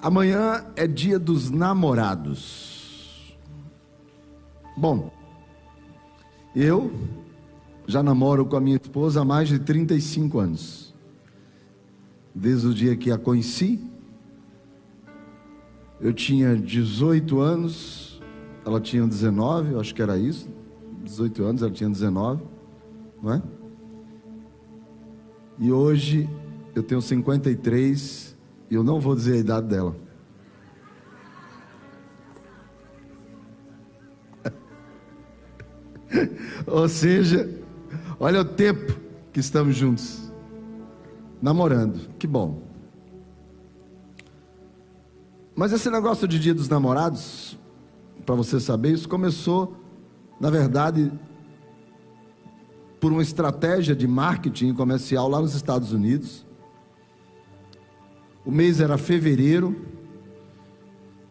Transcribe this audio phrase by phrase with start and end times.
[0.00, 3.36] Amanhã é dia dos namorados.
[4.76, 5.10] Bom,
[6.54, 6.92] eu
[7.88, 10.94] já namoro com a minha esposa há mais de 35 anos.
[12.32, 13.80] Desde o dia que a conheci,
[16.00, 18.22] eu tinha 18 anos,
[18.64, 20.48] ela tinha 19, eu acho que era isso.
[21.06, 22.42] 18 anos, ela tinha 19,
[23.22, 23.42] não é?
[25.58, 26.28] E hoje
[26.74, 28.36] eu tenho 53
[28.70, 29.96] e eu não vou dizer a idade dela.
[36.66, 37.48] Ou seja,
[38.18, 39.00] olha o tempo
[39.32, 40.30] que estamos juntos,
[41.40, 42.10] namorando.
[42.18, 42.62] Que bom.
[45.54, 47.56] Mas esse negócio de Dia dos Namorados,
[48.26, 49.85] para você saber, isso começou,
[50.40, 51.12] na verdade,
[53.00, 56.46] por uma estratégia de marketing comercial lá nos Estados Unidos
[58.46, 59.84] o mês era fevereiro,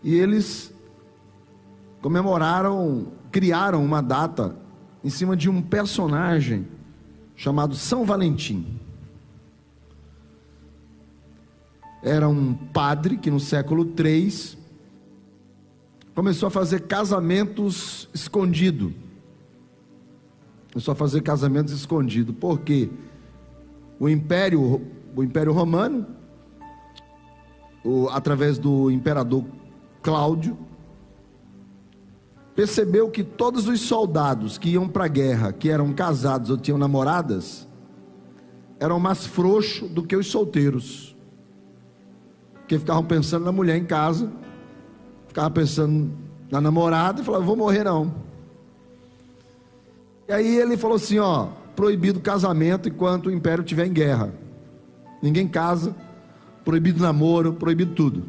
[0.03, 0.73] e eles
[2.01, 4.53] comemoraram, criaram uma data
[5.01, 6.67] em cima de um personagem
[7.33, 8.81] chamado São Valentim.
[12.03, 14.57] Era um padre que no século III
[16.15, 18.93] começou a fazer casamentos escondido.
[20.71, 22.89] Começou a fazer casamentos escondido, porque
[23.99, 24.81] o Império,
[25.15, 26.07] o Império Romano
[27.85, 29.45] o, através do imperador
[30.01, 30.57] Cláudio,
[32.55, 36.77] percebeu que todos os soldados que iam para a guerra, que eram casados ou tinham
[36.77, 37.67] namoradas,
[38.79, 41.15] eram mais frouxos do que os solteiros,
[42.67, 44.31] que ficavam pensando na mulher em casa,
[45.35, 46.11] ficavam pensando
[46.49, 48.13] na namorada e falavam: vou morrer não.
[50.29, 54.33] E aí ele falou assim: ó, proibido casamento enquanto o império estiver em guerra.
[55.21, 55.93] Ninguém casa
[56.63, 58.23] proibido namoro, proibido tudo.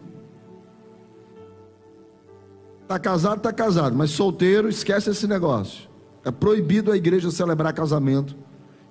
[2.83, 5.89] Está casado, está casado, mas solteiro, esquece esse negócio.
[6.25, 8.37] É proibido a igreja celebrar casamento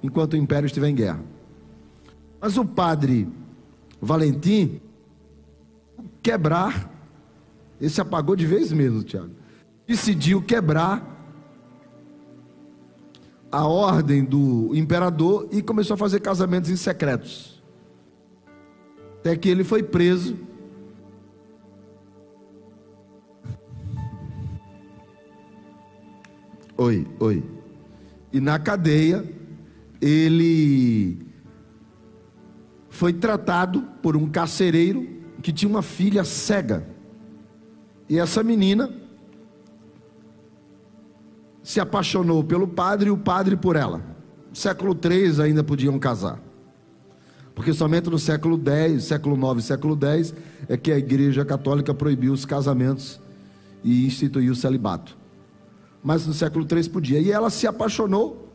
[0.02, 1.22] enquanto o império estiver em guerra.
[2.40, 3.28] Mas o padre
[4.02, 4.80] Valentim
[6.22, 6.95] quebrar,
[7.80, 9.32] esse apagou de vez mesmo, Tiago,
[9.88, 11.14] decidiu quebrar
[13.52, 17.64] a ordem do imperador e começou a fazer casamentos em secretos.
[19.20, 20.38] Até que ele foi preso.
[26.78, 27.44] Oi, oi.
[28.32, 29.24] E na cadeia,
[30.02, 31.26] ele
[32.90, 35.08] foi tratado por um carcereiro
[35.42, 36.95] que tinha uma filha cega.
[38.10, 38.90] E essa menina
[41.64, 43.98] se apaixonou pelo padre e o padre por ela.
[44.50, 46.40] No século III ainda podiam casar.
[47.56, 50.36] Porque somente no século X, século IX século X
[50.68, 53.20] é que a Igreja Católica proibiu os casamentos
[53.84, 55.18] e instituiu o celibato.
[56.04, 57.20] Mas no século III podia.
[57.20, 58.52] E ela se apaixonou,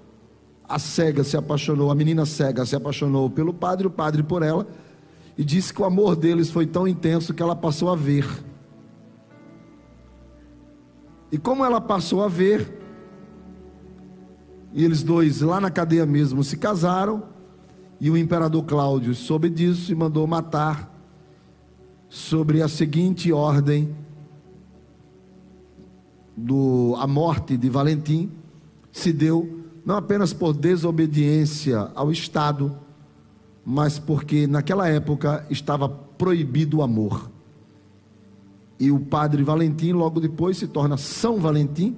[0.69, 4.69] a cega se apaixonou, a menina cega se apaixonou pelo padre, o padre por ela,
[5.37, 8.27] e disse que o amor deles foi tão intenso que ela passou a ver.
[11.33, 12.79] E como ela passou a ver,
[14.73, 17.25] e eles dois lá na cadeia mesmo se casaram,
[18.01, 20.91] e o imperador Cláudio soube disso e mandou matar
[22.09, 23.95] sobre a seguinte ordem
[26.37, 28.31] do a morte de Valentim
[28.91, 32.77] se deu não apenas por desobediência ao Estado,
[33.65, 37.31] mas porque naquela época estava proibido o amor.
[38.81, 41.95] E o padre Valentim logo depois se torna São Valentim.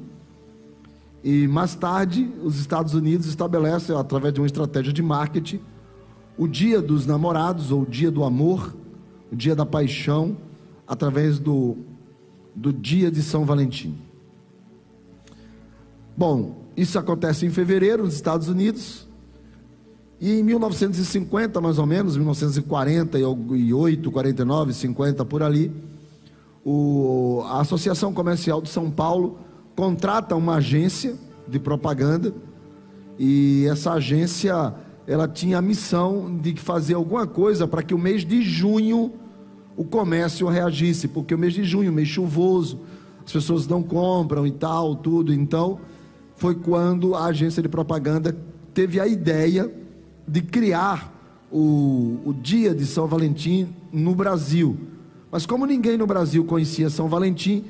[1.23, 5.61] E mais tarde, os Estados Unidos estabelecem, através de uma estratégia de marketing,
[6.37, 8.75] o dia dos namorados, ou o dia do amor,
[9.31, 10.37] o dia da paixão,
[10.85, 11.77] através do,
[12.53, 13.97] do dia de São Valentim.
[16.17, 19.07] Bom, isso acontece em fevereiro nos Estados Unidos.
[20.21, 25.73] E em 1950, mais ou menos, 1948, 49, 50 por ali,
[26.65, 29.39] o, a Associação Comercial de São Paulo
[29.75, 31.15] contrata uma agência
[31.49, 32.33] de propaganda
[33.19, 34.75] e essa agência
[35.07, 39.13] ela tinha a missão de fazer alguma coisa para que o mês de junho
[39.77, 42.81] o comércio reagisse, porque o mês de junho, mês chuvoso,
[43.25, 45.33] as pessoas não compram e tal, tudo.
[45.33, 45.81] Então,
[46.37, 48.37] foi quando a agência de propaganda
[48.75, 49.73] teve a ideia
[50.27, 51.13] de criar
[51.51, 54.77] o, o dia de São Valentim no Brasil.
[55.33, 57.65] Mas como ninguém no Brasil conhecia São Valentim,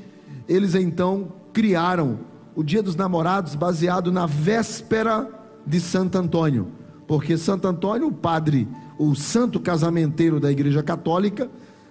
[0.49, 2.19] eles então criaram
[2.57, 5.29] o Dia dos Namorados baseado na véspera
[5.65, 6.67] de Santo Antônio,
[7.07, 8.67] porque Santo Antônio, o padre,
[8.99, 11.49] o santo casamenteiro da Igreja Católica,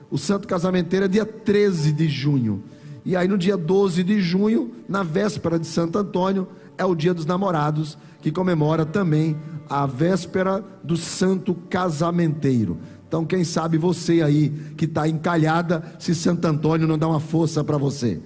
[0.09, 2.61] o santo casamenteiro é dia 13 de junho.
[3.05, 7.13] E aí no dia 12 de junho, na véspera de Santo Antônio, é o Dia
[7.13, 9.37] dos Namorados, que comemora também
[9.69, 12.77] a véspera do santo casamenteiro.
[13.11, 17.61] Então, quem sabe você aí que está encalhada, se Santo Antônio não dá uma força
[17.61, 18.21] para você.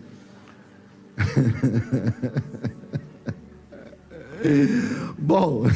[5.18, 5.64] Bom,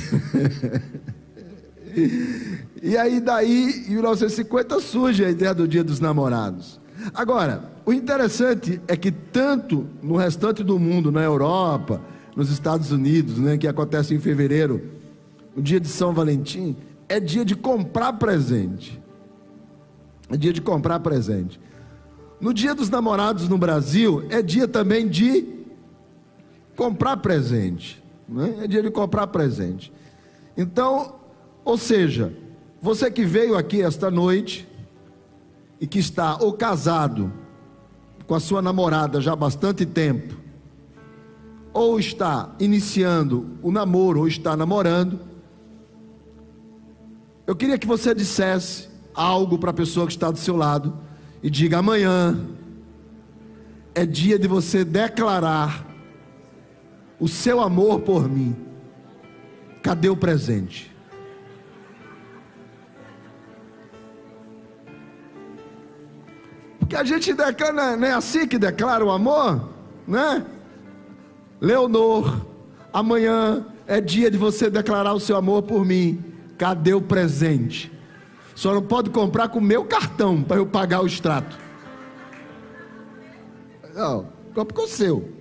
[2.83, 6.79] e aí daí, em 1950 surge a ideia do Dia dos Namorados.
[7.11, 11.99] Agora, o interessante é que tanto no restante do mundo, na Europa,
[12.35, 14.83] nos Estados Unidos, né, que acontece em fevereiro,
[15.55, 16.77] o dia de São Valentim,
[17.09, 18.98] é dia de comprar presente.
[20.29, 21.59] É dia de comprar presente.
[22.39, 25.45] No dia dos namorados no Brasil, é dia também de
[26.75, 28.01] comprar presente.
[28.27, 28.59] Né?
[28.63, 29.91] É dia de comprar presente.
[30.55, 31.15] Então,
[31.65, 32.33] ou seja,
[32.81, 34.67] você que veio aqui esta noite
[35.81, 37.31] e que está ou casado
[38.27, 40.37] com a sua namorada já há bastante tempo,
[41.73, 45.19] ou está iniciando o namoro, ou está namorando,
[47.47, 48.88] eu queria que você dissesse
[49.19, 50.97] algo para a pessoa que está do seu lado
[51.43, 52.39] e diga: amanhã
[53.93, 55.85] é dia de você declarar
[57.19, 58.55] o seu amor por mim.
[59.83, 60.89] Cadê o presente?
[66.79, 69.69] Porque a gente declara, não é assim que declara o amor,
[70.07, 70.45] né?
[71.61, 72.45] Leonor,
[72.91, 76.23] amanhã é dia de você declarar o seu amor por mim.
[76.57, 77.98] Cadê o presente?
[78.59, 81.57] Só não pode comprar com o meu cartão para eu pagar o extrato.
[83.95, 85.33] Não, compre com o seu.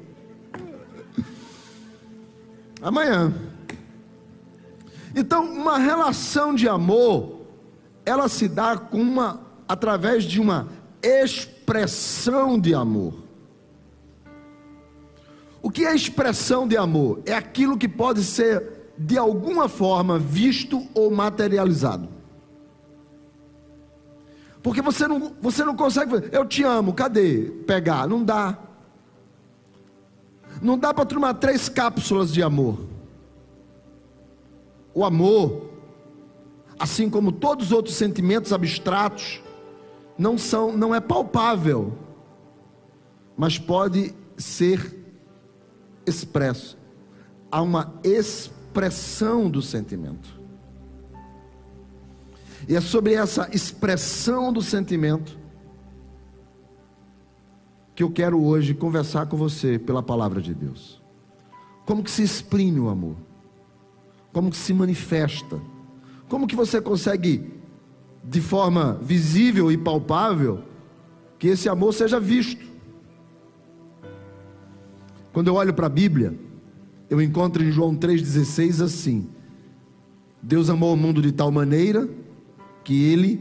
[2.80, 3.34] Amanhã.
[5.16, 7.40] Então, uma relação de amor,
[8.06, 10.68] ela se dá com uma através de uma
[11.02, 13.14] expressão de amor.
[15.60, 17.20] O que é expressão de amor?
[17.26, 22.17] É aquilo que pode ser de alguma forma visto ou materializado.
[24.68, 27.50] Porque você não, você não consegue, eu te amo, cadê?
[27.66, 28.58] Pegar, não dá.
[30.60, 32.78] Não dá para tomar três cápsulas de amor.
[34.92, 35.70] O amor,
[36.78, 39.42] assim como todos os outros sentimentos abstratos,
[40.18, 41.96] não são, não é palpável,
[43.38, 45.02] mas pode ser
[46.04, 46.76] expresso.
[47.50, 50.37] Há uma expressão do sentimento.
[52.68, 55.38] E é sobre essa expressão do sentimento
[57.94, 61.02] que eu quero hoje conversar com você pela palavra de Deus.
[61.86, 63.16] Como que se exprime o amor?
[64.34, 65.58] Como que se manifesta?
[66.28, 67.50] Como que você consegue
[68.22, 70.62] de forma visível e palpável
[71.38, 72.68] que esse amor seja visto?
[75.32, 76.38] Quando eu olho para a Bíblia,
[77.08, 79.26] eu encontro em João 3,16 assim:
[80.42, 82.06] Deus amou o mundo de tal maneira
[82.88, 83.38] que ele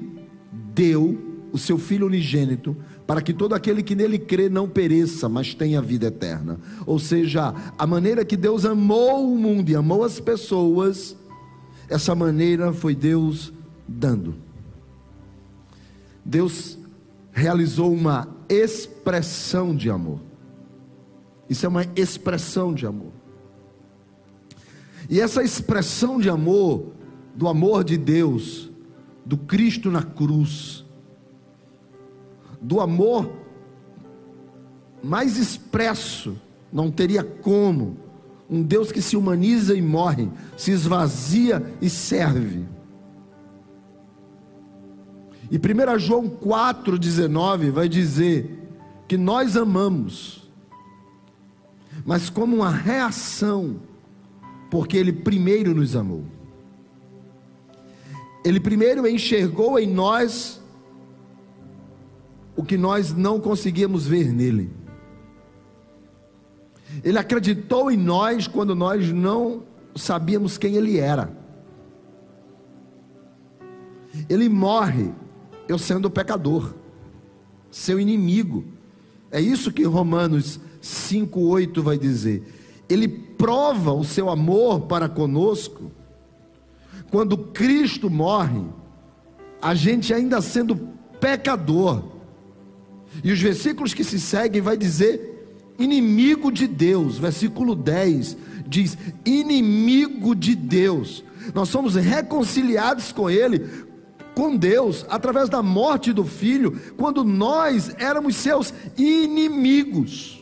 [0.51, 1.17] deu
[1.53, 2.75] o seu Filho unigênito
[3.07, 6.59] para que todo aquele que nele crê não pereça, mas tenha vida eterna.
[6.85, 11.15] Ou seja, a maneira que Deus amou o mundo e amou as pessoas,
[11.87, 13.53] essa maneira foi Deus
[13.87, 14.35] dando.
[16.25, 16.77] Deus
[17.31, 20.19] realizou uma expressão de amor.
[21.49, 23.13] Isso é uma expressão de amor.
[25.09, 26.91] E essa expressão de amor,
[27.33, 28.66] do amor de Deus,
[29.27, 30.85] do Cristo na cruz,
[32.61, 33.31] do amor
[35.03, 36.35] mais expresso,
[36.71, 37.97] não teria como,
[38.49, 42.65] um Deus que se humaniza e morre, se esvazia e serve.
[45.51, 48.69] E 1 João 4,19 vai dizer
[49.07, 50.47] que nós amamos
[52.05, 53.81] mas como uma reação,
[54.71, 56.23] porque Ele primeiro nos amou.
[58.47, 60.61] Ele primeiro enxergou em nós
[62.55, 64.71] o que nós não conseguíamos ver nele.
[67.03, 69.63] Ele acreditou em nós quando nós não
[69.97, 71.29] sabíamos quem ele era.
[74.29, 75.11] Ele morre,
[75.67, 76.73] eu sendo pecador,
[77.69, 78.63] seu inimigo.
[79.29, 82.43] É isso que Romanos 5,8 vai dizer:
[82.87, 85.91] Ele prova o seu amor para conosco,
[87.11, 88.61] quando Cristo morre,
[89.61, 90.75] a gente ainda sendo
[91.19, 92.03] pecador,
[93.23, 97.17] e os versículos que se seguem vai dizer inimigo de Deus.
[97.17, 98.37] Versículo 10
[98.67, 101.23] diz: inimigo de Deus.
[101.53, 103.65] Nós somos reconciliados com Ele,
[104.35, 110.36] com Deus, através da morte do Filho, quando nós éramos seus inimigos.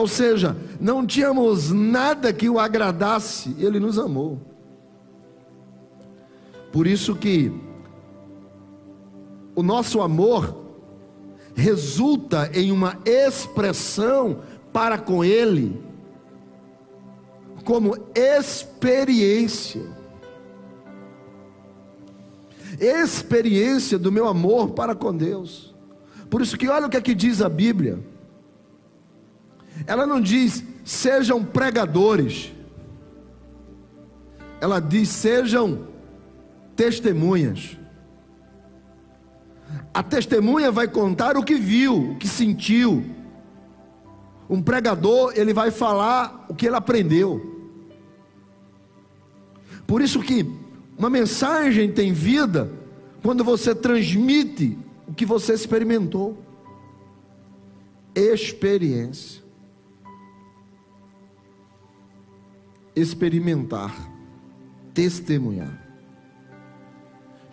[0.00, 4.40] Ou seja, não tínhamos nada que o agradasse, ele nos amou.
[6.72, 7.52] Por isso que
[9.54, 10.56] o nosso amor
[11.54, 14.40] resulta em uma expressão
[14.72, 15.78] para com ele
[17.62, 19.82] como experiência.
[22.80, 25.74] Experiência do meu amor para com Deus.
[26.30, 27.98] Por isso que olha o que aqui diz a Bíblia.
[29.86, 32.52] Ela não diz sejam pregadores.
[34.60, 35.88] Ela diz sejam
[36.76, 37.78] testemunhas.
[39.92, 43.04] A testemunha vai contar o que viu, o que sentiu.
[44.48, 47.50] Um pregador, ele vai falar o que ele aprendeu.
[49.86, 50.46] Por isso que
[50.98, 52.70] uma mensagem tem vida
[53.22, 56.38] quando você transmite o que você experimentou.
[58.14, 59.39] Experiência.
[62.94, 63.94] Experimentar.
[64.92, 65.86] Testemunhar.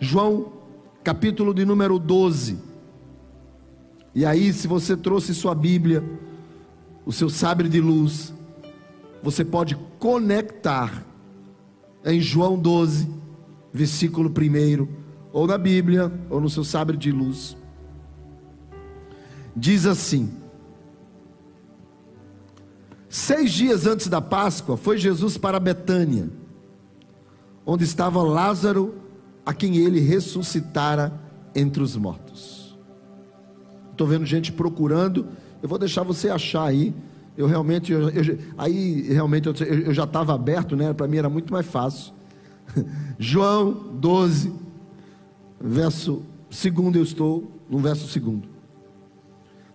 [0.00, 0.52] João,
[1.02, 2.58] capítulo de número 12.
[4.14, 6.02] E aí, se você trouxe sua Bíblia,
[7.04, 8.34] o seu sabre de luz,
[9.22, 11.04] você pode conectar
[12.04, 13.08] em João 12,
[13.72, 14.88] versículo 1,
[15.32, 17.56] ou na Bíblia, ou no seu sabre de luz.
[19.56, 20.30] Diz assim:
[23.08, 26.28] Seis dias antes da Páscoa, foi Jesus para Betânia,
[27.64, 28.94] onde estava Lázaro,
[29.44, 31.12] a quem ele ressuscitara
[31.54, 32.78] entre os mortos.
[33.92, 35.26] Estou vendo gente procurando,
[35.62, 36.94] eu vou deixar você achar aí
[37.38, 40.92] eu realmente, eu, eu, aí realmente eu, eu já estava aberto, né?
[40.92, 42.12] Para mim era muito mais fácil.
[43.16, 44.52] João 12,
[45.60, 48.48] verso segundo eu estou, no verso segundo.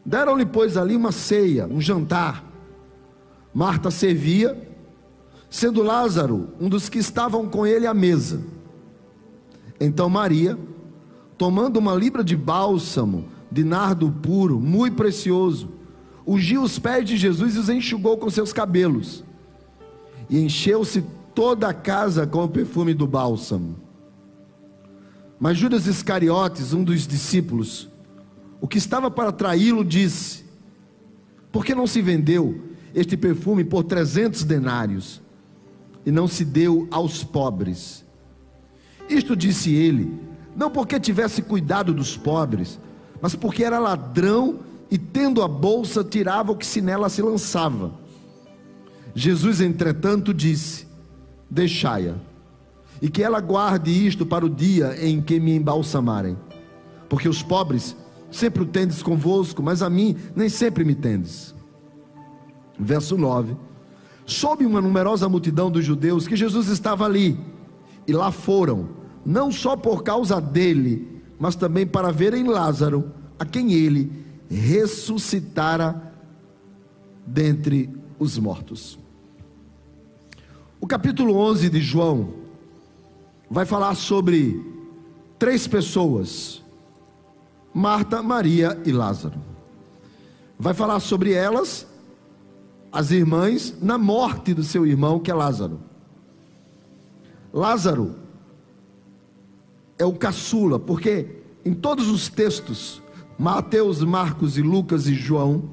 [0.05, 2.52] Deram-lhe, pois, ali uma ceia, um jantar.
[3.53, 4.57] Marta servia,
[5.50, 8.41] sendo Lázaro um dos que estavam com ele à mesa.
[9.79, 10.57] Então Maria,
[11.38, 15.69] tomando uma libra de bálsamo, de nardo puro, muito precioso,
[16.25, 19.24] ungiu os pés de Jesus e os enxugou com seus cabelos,
[20.29, 21.03] e encheu-se
[21.36, 23.75] toda a casa com o perfume do bálsamo.
[25.39, 27.89] Mas Judas Iscariotes, um dos discípulos,
[28.62, 30.45] o que estava para traí-lo, disse:
[31.51, 35.21] Por que não se vendeu este perfume por trezentos denários
[36.05, 38.03] e não se deu aos pobres?
[39.09, 40.19] Isto disse ele,
[40.55, 42.79] não porque tivesse cuidado dos pobres,
[43.21, 44.59] mas porque era ladrão
[44.89, 47.91] e tendo a bolsa, tirava o que se nela se lançava.
[49.15, 50.88] Jesus, entretanto, disse:
[51.50, 52.15] Deixai-a,
[53.01, 56.38] e que ela guarde isto para o dia em que me embalsamarem,
[57.09, 57.95] porque os pobres
[58.31, 61.53] sempre o tendes convosco, mas a mim nem sempre me tendes.
[62.83, 63.55] Verso 9:
[64.25, 67.39] Soube uma numerosa multidão dos judeus que Jesus estava ali,
[68.07, 68.89] e lá foram,
[69.25, 74.11] não só por causa dele, mas também para verem Lázaro, a quem ele
[74.49, 76.13] ressuscitara
[77.25, 78.99] dentre os mortos.
[80.79, 82.33] O capítulo 11 de João
[83.49, 84.61] vai falar sobre
[85.39, 86.61] três pessoas:
[87.73, 89.39] Marta, Maria e Lázaro.
[90.59, 91.87] Vai falar sobre elas,
[92.93, 95.79] as irmãs, na morte do seu irmão, que é Lázaro.
[97.51, 98.15] Lázaro
[99.97, 103.01] é o caçula, porque em todos os textos
[103.38, 105.63] Mateus, Marcos e Lucas e João,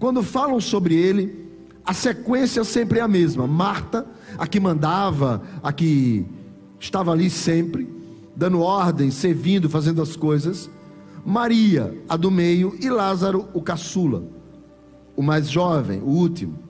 [0.00, 1.48] quando falam sobre ele,
[1.84, 3.46] a sequência sempre é a mesma.
[3.46, 4.04] Marta,
[4.36, 6.26] a que mandava, a que
[6.80, 7.88] estava ali sempre,
[8.34, 10.68] dando ordens, servindo, fazendo as coisas.
[11.24, 14.24] Maria, a do meio, e Lázaro, o caçula,
[15.18, 16.60] o mais jovem, o último.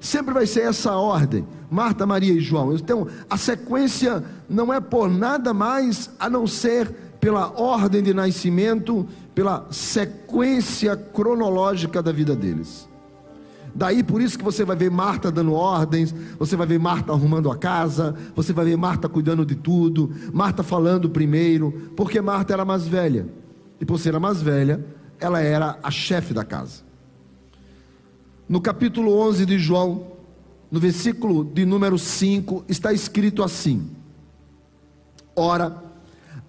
[0.00, 2.74] Sempre vai ser essa ordem: Marta, Maria e João.
[2.74, 9.06] Então, a sequência não é por nada mais a não ser pela ordem de nascimento,
[9.34, 12.88] pela sequência cronológica da vida deles.
[13.74, 17.50] Daí por isso que você vai ver Marta dando ordens, você vai ver Marta arrumando
[17.50, 22.64] a casa, você vai ver Marta cuidando de tudo, Marta falando primeiro, porque Marta era
[22.64, 23.28] mais velha.
[23.78, 24.84] E por ser a mais velha,
[25.20, 26.91] ela era a chefe da casa.
[28.52, 30.08] No capítulo 11 de João,
[30.70, 33.90] no versículo de número 5, está escrito assim:
[35.34, 35.82] Ora,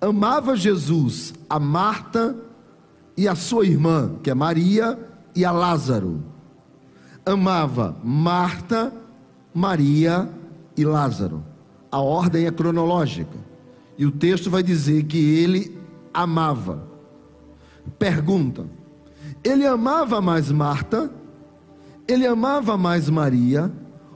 [0.01, 2.35] amava Jesus a Marta
[3.15, 4.99] e a sua irmã, que é Maria,
[5.33, 6.21] e a Lázaro.
[7.25, 8.93] Amava Marta,
[9.53, 10.29] Maria
[10.75, 11.41] e Lázaro.
[11.89, 13.37] A ordem é cronológica.
[13.97, 15.79] E o texto vai dizer que ele
[16.13, 16.85] amava.
[17.97, 18.65] Pergunta:
[19.41, 21.22] ele amava mais Marta?
[22.07, 23.71] Ele amava mais Maria?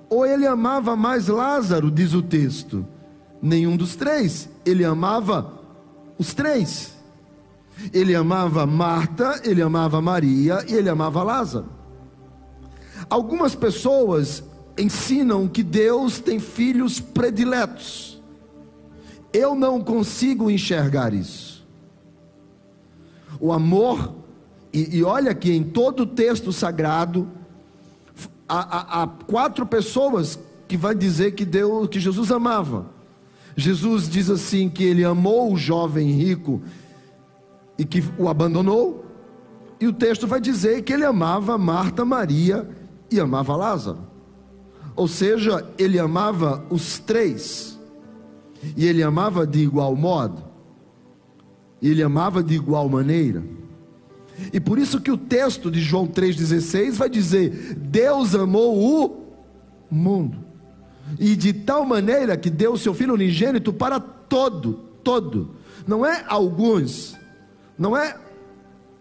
[0.09, 2.85] Ou ele amava mais Lázaro, diz o texto?
[3.41, 4.49] Nenhum dos três.
[4.65, 5.53] Ele amava
[6.17, 6.95] os três.
[7.93, 11.69] Ele amava Marta, ele amava Maria e ele amava Lázaro.
[13.09, 14.43] Algumas pessoas
[14.77, 18.21] ensinam que Deus tem filhos prediletos.
[19.31, 21.67] Eu não consigo enxergar isso.
[23.39, 24.15] O amor,
[24.73, 27.29] e, e olha que em todo o texto sagrado,
[28.47, 32.85] há, quatro pessoas que vai dizer que Deus, que Jesus amava.
[33.55, 36.61] Jesus diz assim que ele amou o jovem rico
[37.77, 39.05] e que o abandonou.
[39.79, 42.69] E o texto vai dizer que ele amava Marta, Maria
[43.11, 43.99] e amava Lázaro.
[44.95, 47.79] Ou seja, ele amava os três.
[48.75, 50.43] E ele amava de igual modo.
[51.81, 53.43] E ele amava de igual maneira.
[54.53, 59.27] E por isso que o texto de João 3,16 vai dizer: Deus amou o
[59.89, 60.37] mundo.
[61.19, 65.55] E de tal maneira que deu o seu Filho unigênito para todo, todo.
[65.87, 67.15] Não é alguns,
[67.77, 68.17] não é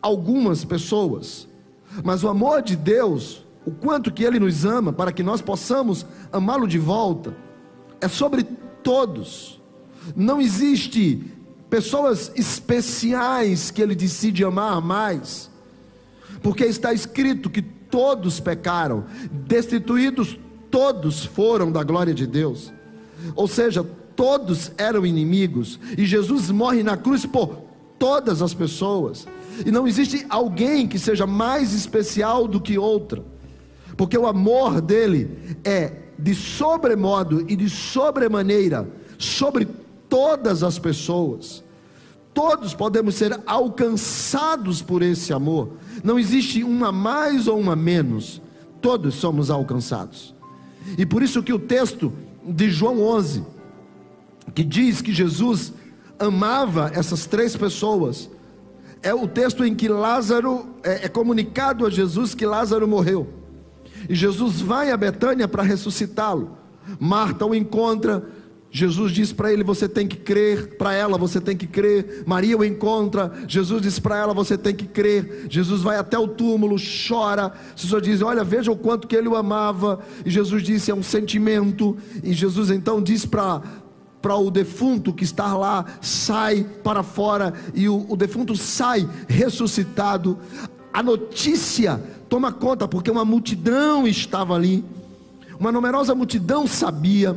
[0.00, 1.48] algumas pessoas,
[2.04, 6.06] mas o amor de Deus, o quanto que Ele nos ama, para que nós possamos
[6.32, 7.36] amá-lo de volta,
[8.00, 8.44] é sobre
[8.82, 9.60] todos.
[10.14, 11.35] Não existe
[11.76, 15.50] pessoas especiais que Ele decide amar mais,
[16.42, 20.38] porque está escrito que todos pecaram, destituídos
[20.70, 22.72] todos foram da glória de Deus.
[23.34, 23.84] Ou seja,
[24.16, 27.60] todos eram inimigos, e Jesus morre na cruz por
[27.98, 29.28] todas as pessoas.
[29.66, 33.22] E não existe alguém que seja mais especial do que outra,
[33.98, 39.68] porque o amor dele é de sobremodo e de sobremaneira sobre
[40.08, 41.65] todas as pessoas.
[42.36, 45.70] Todos podemos ser alcançados por esse amor.
[46.04, 48.42] Não existe uma mais ou uma menos.
[48.82, 50.34] Todos somos alcançados.
[50.98, 52.12] E por isso que o texto
[52.44, 53.42] de João 11,
[54.54, 55.72] que diz que Jesus
[56.18, 58.28] amava essas três pessoas,
[59.02, 63.26] é o texto em que Lázaro é, é comunicado a Jesus que Lázaro morreu.
[64.10, 66.58] E Jesus vai a Betânia para ressuscitá-lo.
[67.00, 68.28] Marta o encontra,
[68.76, 72.24] Jesus diz para ele: você tem que crer, para ela você tem que crer.
[72.26, 75.46] Maria o encontra, Jesus diz para ela: você tem que crer.
[75.48, 76.76] Jesus vai até o túmulo,
[77.08, 77.54] chora.
[77.74, 80.00] Senhor diz: olha, veja o quanto que ele o amava.
[80.26, 81.96] E Jesus disse: é um sentimento.
[82.22, 83.62] E Jesus então diz para
[84.20, 90.36] para o defunto que está lá, sai para fora, e o, o defunto sai ressuscitado.
[90.92, 94.84] A notícia toma conta, porque uma multidão estava ali,
[95.60, 97.36] uma numerosa multidão sabia,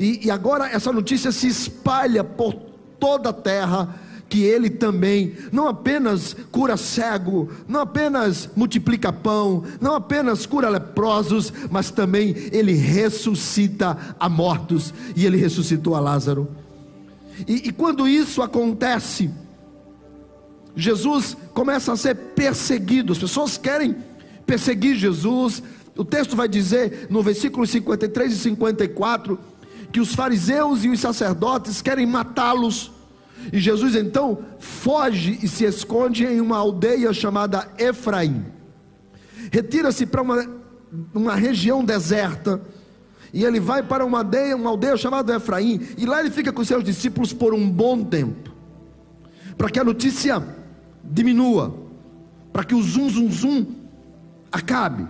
[0.00, 2.54] e, e agora essa notícia se espalha por
[2.98, 9.94] toda a terra que ele também não apenas cura cego, não apenas multiplica pão, não
[9.94, 16.48] apenas cura leprosos, mas também ele ressuscita a mortos, e ele ressuscitou a Lázaro.
[17.46, 19.30] E, e quando isso acontece,
[20.76, 23.96] Jesus começa a ser perseguido, as pessoas querem
[24.46, 25.62] perseguir Jesus.
[25.96, 29.49] O texto vai dizer no versículo 53 e 54
[29.92, 32.92] que os fariseus e os sacerdotes querem matá-los
[33.52, 38.44] e Jesus então foge e se esconde em uma aldeia chamada Efraim.
[39.50, 40.46] Retira-se para uma,
[41.14, 42.60] uma região deserta.
[43.32, 45.80] E ele vai para uma aldeia, uma aldeia chamada Efraim.
[45.96, 48.50] E lá ele fica com seus discípulos por um bom tempo.
[49.56, 50.42] Para que a notícia
[51.02, 51.74] diminua.
[52.52, 53.66] Para que o zum zum zum
[54.52, 55.06] acabe.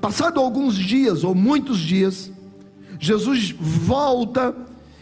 [0.00, 2.30] Passado alguns dias ou muitos dias,
[2.98, 4.54] Jesus volta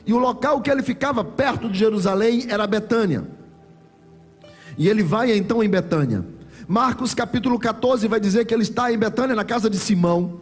[0.07, 3.27] e o local que ele ficava perto de Jerusalém era Betânia.
[4.77, 6.25] E ele vai então em Betânia.
[6.67, 10.41] Marcos capítulo 14 vai dizer que ele está em Betânia, na casa de Simão.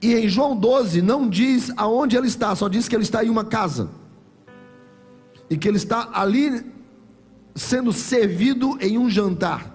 [0.00, 3.30] E em João 12 não diz aonde ele está, só diz que ele está em
[3.30, 3.90] uma casa.
[5.48, 6.64] E que ele está ali
[7.54, 9.72] sendo servido em um jantar.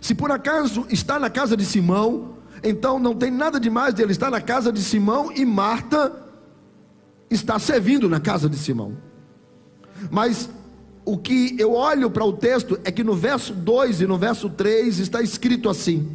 [0.00, 2.33] Se por acaso está na casa de Simão,
[2.64, 6.12] então não tem nada demais de ele estar na casa de Simão e Marta
[7.30, 8.96] está servindo na casa de Simão.
[10.10, 10.48] Mas
[11.04, 14.48] o que eu olho para o texto é que no verso 2 e no verso
[14.48, 16.08] 3 está escrito assim: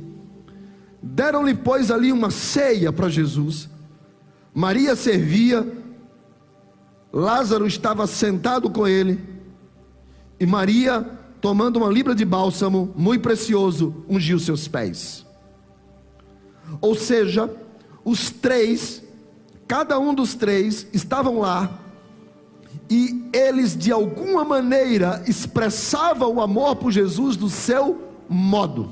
[1.01, 3.69] Deram-lhe, pois, ali uma ceia para Jesus.
[4.53, 5.65] Maria servia,
[7.13, 9.19] Lázaro estava sentado com ele,
[10.39, 11.07] e Maria
[11.39, 15.25] tomando uma libra de bálsamo muito precioso, ungiu seus pés.
[16.81, 17.49] Ou seja,
[18.03, 19.01] os três,
[19.67, 21.79] cada um dos três, estavam lá
[22.89, 28.89] e eles de alguma maneira expressavam o amor por Jesus do seu modo.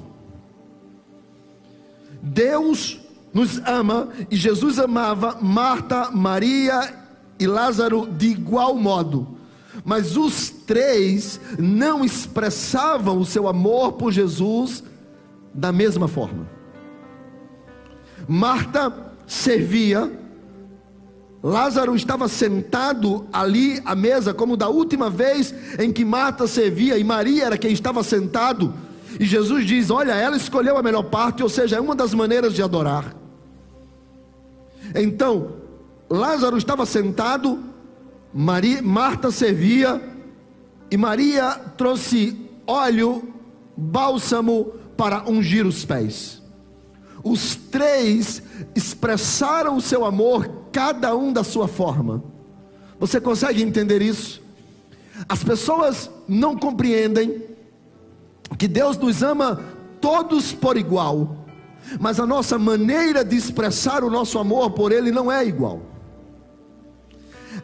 [2.21, 2.99] Deus
[3.33, 6.93] nos ama e Jesus amava Marta, Maria
[7.39, 9.35] e Lázaro de igual modo.
[9.83, 14.83] Mas os três não expressavam o seu amor por Jesus
[15.53, 16.56] da mesma forma.
[18.27, 18.93] Marta
[19.25, 20.11] servia,
[21.41, 27.03] Lázaro estava sentado ali à mesa, como da última vez em que Marta servia, e
[27.03, 28.73] Maria era quem estava sentado.
[29.19, 32.53] E Jesus diz: Olha, ela escolheu a melhor parte, ou seja, é uma das maneiras
[32.53, 33.15] de adorar.
[34.95, 35.53] Então,
[36.09, 37.63] Lázaro estava sentado,
[38.33, 40.01] Maria, Marta servia,
[40.89, 43.33] e Maria trouxe óleo,
[43.75, 46.41] bálsamo para ungir os pés.
[47.29, 48.41] Os três
[48.73, 52.23] expressaram o seu amor, cada um da sua forma.
[52.99, 54.41] Você consegue entender isso?
[55.27, 57.43] As pessoas não compreendem
[58.57, 59.61] que Deus nos ama
[59.99, 61.45] todos por igual,
[61.99, 65.81] mas a nossa maneira de expressar o nosso amor por Ele não é igual.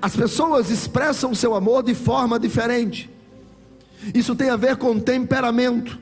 [0.02, 3.10] As pessoas expressam o seu amor de forma diferente,
[4.14, 5.98] isso tem a ver com temperamento.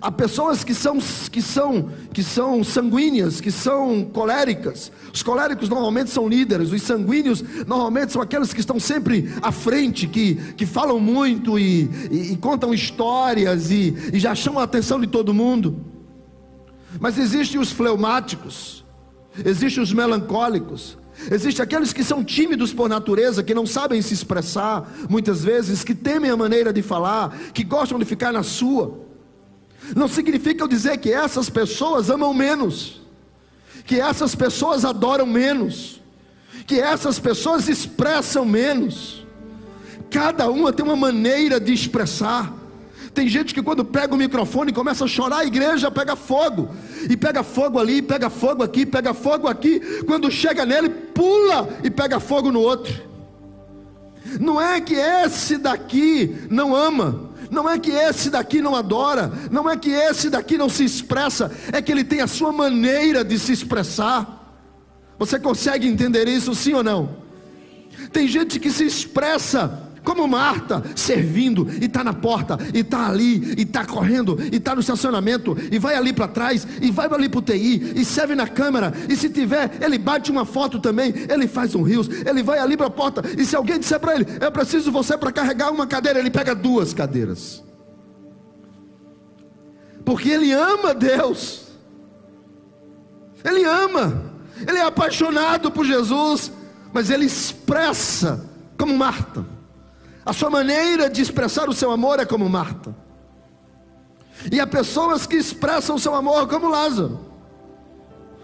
[0.00, 0.98] Há pessoas que são,
[1.30, 4.90] que são, que são sanguíneas, que são coléricas.
[5.12, 10.06] Os coléricos normalmente são líderes, os sanguíneos normalmente são aqueles que estão sempre à frente,
[10.06, 15.00] que, que falam muito e, e, e contam histórias e, e já chamam a atenção
[15.00, 15.84] de todo mundo.
[17.00, 18.84] Mas existem os fleumáticos,
[19.44, 20.96] existem os melancólicos,
[21.30, 25.94] Existem aqueles que são tímidos por natureza, que não sabem se expressar, muitas vezes, que
[25.94, 28.98] temem a maneira de falar, que gostam de ficar na sua.
[29.94, 33.02] Não significa eu dizer que essas pessoas amam menos,
[33.84, 36.00] que essas pessoas adoram menos,
[36.66, 39.26] que essas pessoas expressam menos.
[40.10, 42.52] Cada uma tem uma maneira de expressar.
[43.12, 46.70] Tem gente que quando pega o microfone começa a chorar, a igreja pega fogo.
[47.08, 49.80] E pega fogo ali, pega fogo aqui, pega fogo aqui.
[50.04, 52.94] Quando chega nele, pula e pega fogo no outro.
[54.40, 59.68] Não é que esse daqui não ama, não é que esse daqui não adora, não
[59.68, 63.38] é que esse daqui não se expressa, é que ele tem a sua maneira de
[63.38, 64.42] se expressar.
[65.18, 67.16] Você consegue entender isso, sim ou não?
[68.12, 73.54] Tem gente que se expressa como Marta, servindo, e está na porta, e está ali,
[73.56, 77.28] e está correndo, e está no estacionamento, e vai ali para trás, e vai ali
[77.28, 81.14] para o TI, e serve na câmera, e se tiver, ele bate uma foto também,
[81.28, 84.14] ele faz um rios, ele vai ali para a porta, e se alguém disser para
[84.14, 87.64] ele, eu preciso você para carregar uma cadeira, ele pega duas cadeiras.
[90.04, 91.68] Porque ele ama Deus.
[93.42, 94.34] Ele ama.
[94.68, 96.52] Ele é apaixonado por Jesus,
[96.92, 98.44] mas ele expressa
[98.76, 99.53] como Marta.
[100.24, 102.94] A sua maneira de expressar o seu amor é como Marta.
[104.50, 107.34] E há pessoas que expressam o seu amor como Lázaro.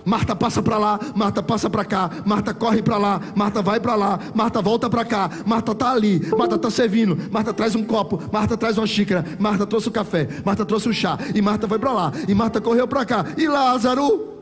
[0.04, 3.94] Marta passa para lá, Marta passa para cá, Marta corre para lá, Marta vai para
[3.94, 8.18] lá, Marta volta para cá, Marta está ali, Marta está servindo, Marta traz um copo,
[8.32, 11.78] Marta traz uma xícara, Marta trouxe o café, Marta trouxe o chá, e Marta foi
[11.78, 14.39] para lá, e Marta correu para cá, e Lázaro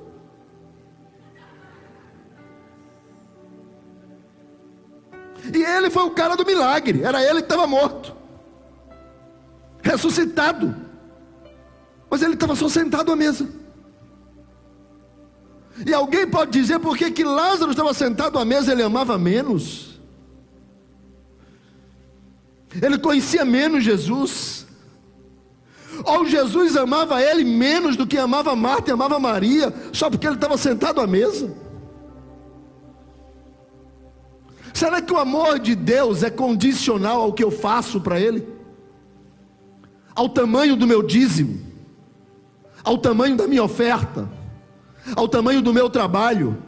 [5.53, 8.15] E ele foi o cara do milagre, era ele que estava morto,
[9.83, 10.75] ressuscitado,
[12.11, 13.49] mas ele estava só sentado à mesa.
[15.87, 20.01] E alguém pode dizer por que Lázaro estava sentado à mesa, ele amava menos,
[22.83, 24.67] ele conhecia menos Jesus,
[26.05, 30.37] ou Jesus amava ele menos do que amava Marta e amava Maria, só porque ele
[30.37, 31.68] estava sentado à mesa.
[34.79, 38.47] Será que o amor de Deus é condicional ao que eu faço para Ele?
[40.14, 41.59] Ao tamanho do meu dízimo?
[42.85, 44.31] Ao tamanho da minha oferta?
[45.17, 46.62] Ao tamanho do meu trabalho?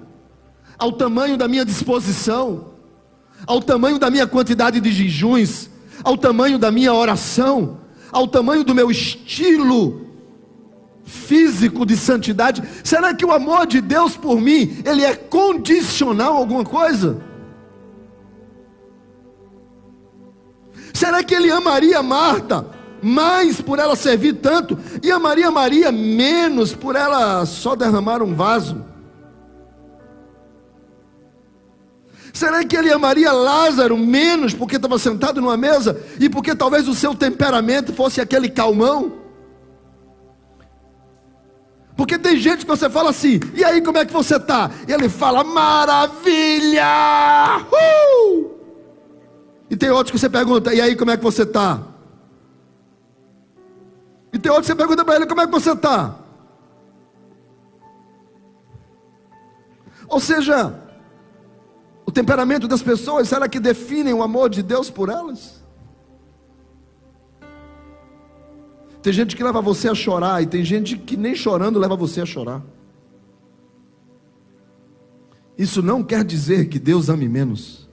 [0.76, 2.72] Ao tamanho da minha disposição?
[3.46, 5.70] Ao tamanho da minha quantidade de jejuns?
[6.02, 7.78] Ao tamanho da minha oração?
[8.10, 10.08] Ao tamanho do meu estilo
[11.04, 12.60] físico de santidade?
[12.82, 17.29] Será que o amor de Deus por mim, ele é condicional a alguma coisa?
[20.92, 22.66] Será que ele amaria Marta
[23.02, 28.84] mais por ela servir tanto e amaria Maria menos por ela só derramar um vaso?
[32.32, 36.94] Será que ele amaria Lázaro menos porque estava sentado numa mesa e porque talvez o
[36.94, 39.20] seu temperamento fosse aquele calmão?
[41.96, 44.70] Porque tem gente que você fala assim, e aí como é que você está?
[44.88, 46.86] Ele fala, maravilha!
[47.70, 48.59] Uh!
[49.70, 51.80] E tem outros que você pergunta, e aí como é que você está?
[54.32, 56.18] E tem outros que você pergunta para ele, como é que você está?
[60.08, 60.76] Ou seja,
[62.04, 65.62] o temperamento das pessoas, será que definem o amor de Deus por elas?
[69.00, 72.20] Tem gente que leva você a chorar, e tem gente que nem chorando leva você
[72.20, 72.60] a chorar.
[75.56, 77.89] Isso não quer dizer que Deus ame menos.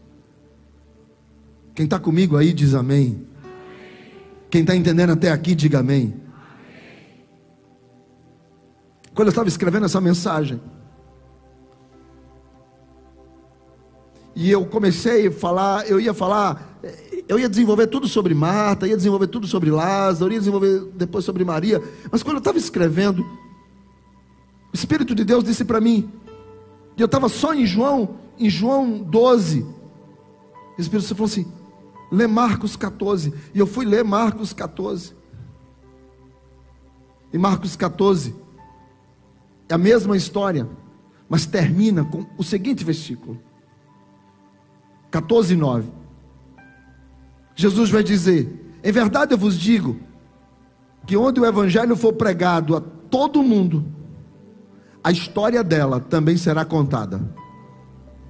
[1.78, 3.28] Quem está comigo aí diz amém.
[4.50, 6.20] Quem está entendendo até aqui, diga amém.
[9.14, 10.60] Quando eu estava escrevendo essa mensagem,
[14.36, 16.80] e eu comecei a falar, eu ia falar,
[17.28, 21.46] eu ia desenvolver tudo sobre Marta, ia desenvolver tudo sobre Lázaro, ia desenvolver depois sobre
[21.46, 21.80] Maria,
[22.12, 26.12] mas quando eu estava escrevendo, o Espírito de Deus disse para mim,
[26.98, 29.62] e eu estava só em João, em João 12,
[30.76, 31.46] o Espírito falou assim:
[32.12, 35.14] lê Marcos 14, e eu fui ler Marcos 14,
[37.32, 38.36] e Marcos 14
[39.70, 40.68] é a mesma história,
[41.28, 43.40] mas termina com o seguinte versículo.
[45.12, 45.90] 14, 9.
[47.56, 50.00] Jesus vai dizer: Em verdade eu vos digo,
[51.06, 53.86] que onde o evangelho for pregado a todo mundo,
[55.04, 57.22] a história dela também será contada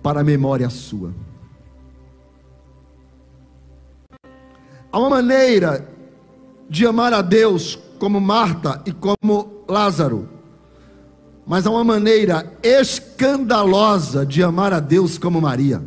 [0.01, 1.13] para a memória sua.
[4.97, 5.87] Há uma maneira
[6.67, 10.27] de amar a Deus como Marta e como Lázaro,
[11.45, 15.83] mas há uma maneira escandalosa de amar a Deus como Maria.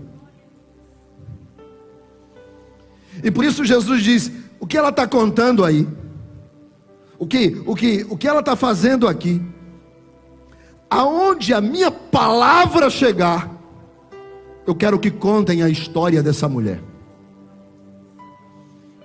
[3.20, 5.88] E por isso Jesus diz: o que ela está contando aí?
[7.18, 9.42] O que, o que, o que ela está fazendo aqui?
[10.88, 13.50] Aonde a minha palavra chegar,
[14.64, 16.89] eu quero que contem a história dessa mulher.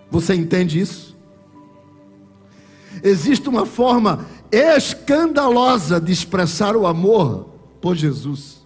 [0.10, 1.16] Você entende isso?
[3.04, 7.50] Existe uma forma escandalosa de expressar o amor
[7.82, 8.66] por Jesus.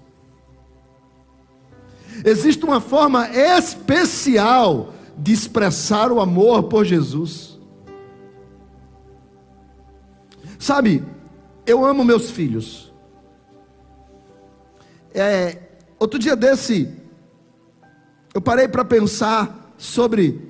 [2.23, 7.57] Existe uma forma especial de expressar o amor por Jesus.
[10.57, 11.03] Sabe,
[11.65, 12.93] eu amo meus filhos.
[15.13, 15.57] É,
[15.97, 16.93] outro dia desse,
[18.33, 20.48] eu parei para pensar sobre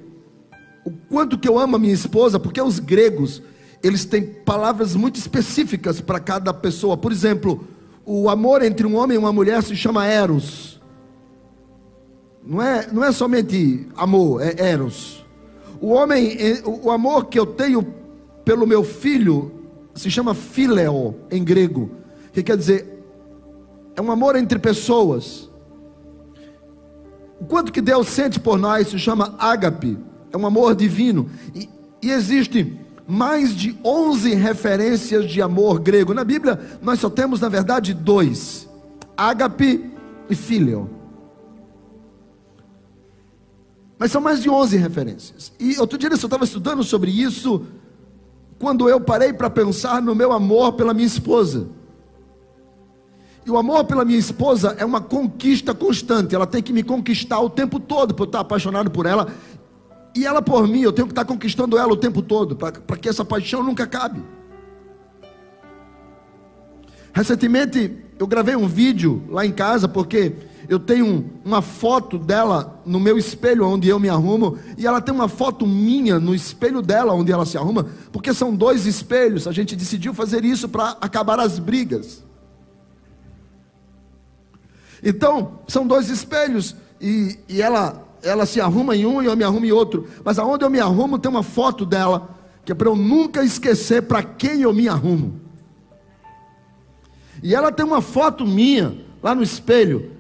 [0.90, 3.42] o quanto que eu amo a minha esposa, porque os gregos,
[3.84, 6.98] eles têm palavras muito específicas para cada pessoa.
[6.98, 7.68] Por exemplo,
[8.06, 10.82] o amor entre um homem e uma mulher se chama eros.
[12.44, 15.26] Não é, não é somente amor, é eros.
[15.80, 17.86] O homem, o amor que eu tenho
[18.44, 19.52] pelo meu filho
[19.94, 21.92] se chama phileo em grego,
[22.34, 23.00] que quer dizer
[23.96, 25.50] é um amor entre pessoas.
[27.40, 29.98] O quanto que Deus sente por nós se chama ágape,
[30.32, 31.30] é um amor divino.
[31.56, 31.70] E,
[32.02, 36.14] e existe mais de 11 referências de amor grego.
[36.14, 38.68] Na Bíblia, nós só temos, na verdade, dois:
[39.18, 39.90] ágape
[40.30, 40.90] e filho.
[43.98, 45.52] Mas são mais de 11 referências.
[45.60, 47.66] E outro dia eu estava estudando sobre isso,
[48.58, 51.68] quando eu parei para pensar no meu amor pela minha esposa.
[53.46, 57.40] E o amor pela minha esposa é uma conquista constante, ela tem que me conquistar
[57.40, 59.34] o tempo todo, para eu estar apaixonado por ela.
[60.20, 63.08] E ela por mim, eu tenho que estar conquistando ela o tempo todo, para que
[63.08, 64.22] essa paixão nunca acabe.
[67.14, 70.36] Recentemente eu gravei um vídeo lá em casa, porque
[70.68, 75.16] eu tenho uma foto dela no meu espelho onde eu me arrumo, e ela tem
[75.16, 79.48] uma foto minha no espelho dela onde ela se arruma, porque são dois espelhos.
[79.48, 82.26] A gente decidiu fazer isso para acabar as brigas.
[85.02, 89.44] Então, são dois espelhos, e, e ela, ela se arruma em um e eu me
[89.44, 90.08] arrumo em outro.
[90.24, 92.30] Mas aonde eu me arrumo tem uma foto dela,
[92.66, 95.40] que é para eu nunca esquecer para quem eu me arrumo.
[97.42, 100.12] E ela tem uma foto minha lá no espelho,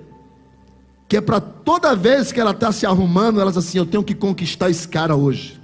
[1.08, 4.04] que é para toda vez que ela está se arrumando, ela diz assim: Eu tenho
[4.04, 5.60] que conquistar esse cara hoje.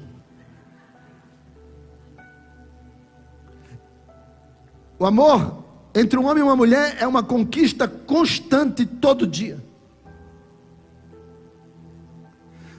[4.98, 9.65] O amor entre um homem e uma mulher é uma conquista constante todo dia.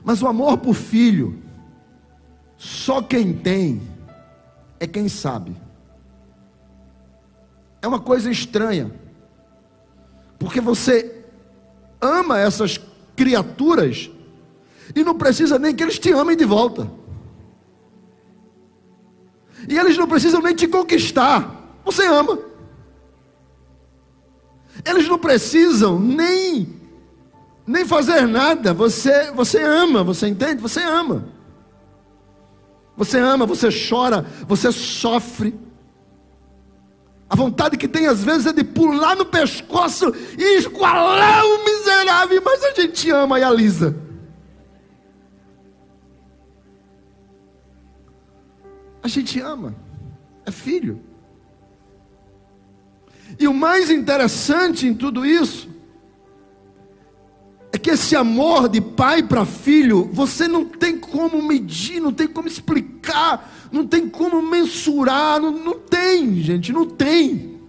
[0.07, 1.43] Mas o amor por filho,
[2.57, 3.83] só quem tem
[4.79, 5.57] é quem sabe.
[7.83, 8.95] É uma coisa estranha,
[10.39, 11.25] porque você
[12.01, 12.81] ama essas
[13.17, 14.09] criaturas
[14.95, 16.89] e não precisa nem que eles te amem de volta.
[19.69, 21.81] E eles não precisam nem te conquistar.
[21.85, 22.39] Você ama.
[24.85, 26.76] Eles não precisam nem
[27.67, 28.73] nem fazer nada.
[28.73, 30.63] Você você ama, você entende?
[30.63, 31.27] Você ama.
[32.97, 35.55] Você ama, você chora, você sofre.
[37.29, 40.07] A vontade que tem às vezes é de pular no pescoço
[40.39, 43.97] e esqualar o miserável, mas a gente ama e alisa.
[49.03, 49.75] A gente ama,
[50.45, 51.01] é filho.
[53.39, 55.76] E o mais interessante em tudo isso
[57.77, 62.27] é que esse amor de pai para filho, você não tem como medir, não tem
[62.27, 67.61] como explicar, não tem como mensurar, não, não tem, gente, não tem.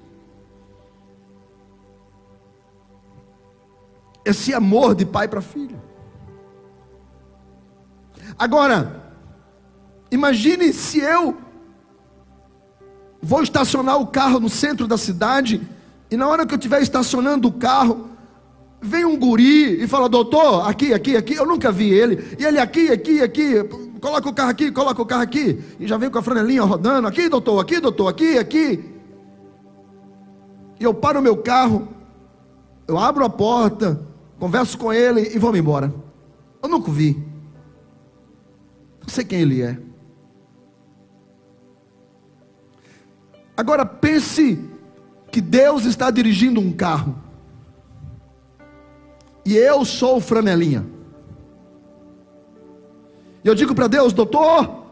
[4.24, 5.82] Esse amor de pai para filho.
[8.40, 9.14] Agora,
[10.10, 11.38] imagine se eu
[13.22, 15.62] vou estacionar o carro no centro da cidade,
[16.10, 18.17] e na hora que eu estiver estacionando o carro,
[18.82, 22.60] vem um guri e fala, doutor, aqui, aqui, aqui, eu nunca vi ele, e ele
[22.60, 23.64] aqui, aqui, aqui,
[24.00, 27.08] coloca o carro aqui, coloca o carro aqui, e já vem com a franelinha rodando,
[27.08, 28.84] aqui, doutor, aqui, doutor, aqui, aqui.
[30.80, 31.88] E eu paro o meu carro,
[32.88, 34.00] eu abro a porta,
[34.40, 35.94] converso com ele e vou me embora.
[36.62, 37.14] Eu nunca vi.
[39.02, 39.78] Não sei quem ele é.
[43.56, 44.60] Agora pense
[45.32, 47.27] que Deus está dirigindo um carro.
[49.48, 50.86] E eu sou o franelinha.
[53.42, 54.84] E eu digo para Deus, doutor,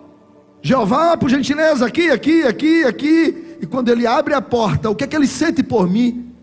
[0.61, 3.57] Jeová, por gentileza, aqui, aqui, aqui, aqui.
[3.61, 6.33] E quando ele abre a porta, o que é que ele sente por mim?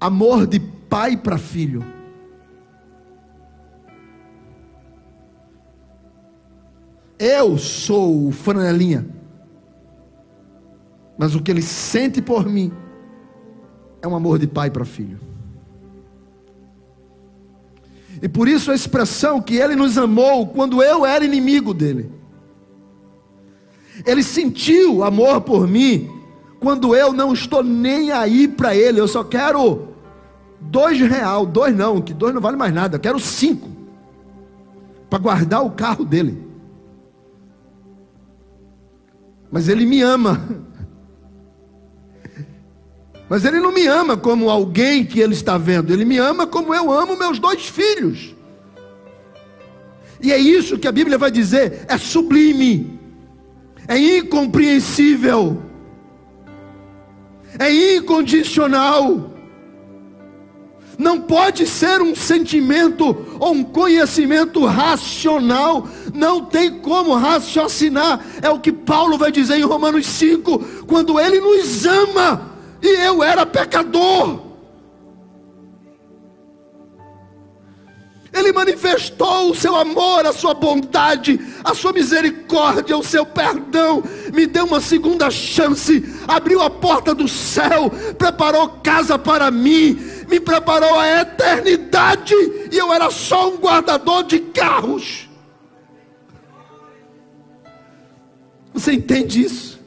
[0.00, 1.84] Amor de pai para filho.
[7.20, 9.06] Eu sou o franelinha.
[11.16, 12.72] Mas o que ele sente por mim
[14.02, 15.27] é um amor de pai para filho.
[18.20, 22.10] E por isso a expressão que ele nos amou quando eu era inimigo dele.
[24.04, 26.10] Ele sentiu amor por mim
[26.60, 29.00] quando eu não estou nem aí para ele.
[29.00, 29.88] Eu só quero
[30.60, 32.96] dois real, dois não, que dois não vale mais nada.
[32.96, 33.68] Eu quero cinco
[35.08, 36.46] para guardar o carro dele.
[39.50, 40.67] Mas ele me ama
[43.28, 46.74] mas ele não me ama como alguém que ele está vendo, ele me ama como
[46.74, 48.34] eu amo meus dois filhos.
[50.20, 52.98] E é isso que a Bíblia vai dizer: é sublime,
[53.86, 55.62] é incompreensível,
[57.58, 59.34] é incondicional.
[60.98, 68.20] Não pode ser um sentimento ou um conhecimento racional, não tem como raciocinar.
[68.42, 73.22] É o que Paulo vai dizer em Romanos 5, quando ele nos ama e eu
[73.22, 74.48] era pecador.
[78.32, 84.46] Ele manifestou o seu amor, a sua bondade, a sua misericórdia, o seu perdão, me
[84.46, 90.98] deu uma segunda chance, abriu a porta do céu, preparou casa para mim, me preparou
[90.98, 92.34] a eternidade,
[92.70, 95.28] e eu era só um guardador de carros.
[98.72, 99.77] Você entende isso?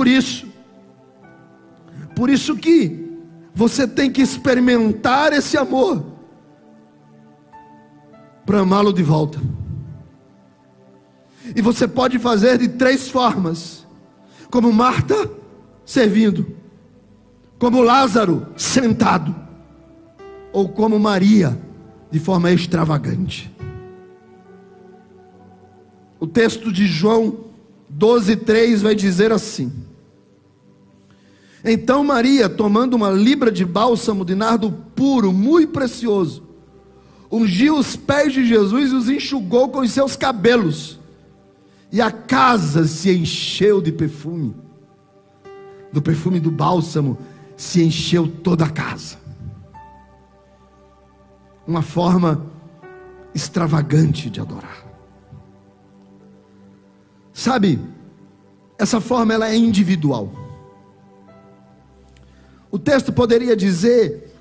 [0.00, 0.46] Por isso,
[2.16, 3.06] por isso que
[3.52, 6.02] você tem que experimentar esse amor
[8.46, 9.38] para amá-lo de volta.
[11.54, 13.86] E você pode fazer de três formas:
[14.50, 15.30] como Marta
[15.84, 16.46] servindo,
[17.58, 19.36] como Lázaro sentado,
[20.50, 21.60] ou como Maria
[22.10, 23.54] de forma extravagante.
[26.18, 27.50] O texto de João
[27.94, 29.89] 12,3 vai dizer assim:
[31.64, 36.42] Então Maria, tomando uma libra de bálsamo de nardo puro, muito precioso,
[37.30, 40.98] ungiu os pés de Jesus e os enxugou com os seus cabelos,
[41.92, 44.54] e a casa se encheu de perfume.
[45.92, 47.18] Do perfume do bálsamo
[47.56, 49.18] se encheu toda a casa.
[51.66, 52.46] Uma forma
[53.34, 54.86] extravagante de adorar.
[57.32, 57.78] Sabe,
[58.78, 60.49] essa forma ela é individual.
[62.70, 64.32] O texto poderia dizer: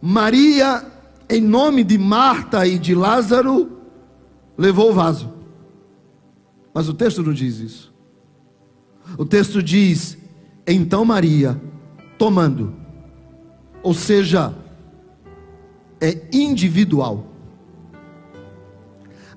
[0.00, 0.84] Maria,
[1.28, 3.78] em nome de Marta e de Lázaro,
[4.56, 5.32] levou o vaso.
[6.74, 7.92] Mas o texto não diz isso.
[9.16, 10.18] O texto diz:
[10.66, 11.60] então Maria,
[12.18, 12.74] tomando,
[13.82, 14.54] ou seja,
[16.00, 17.26] é individual.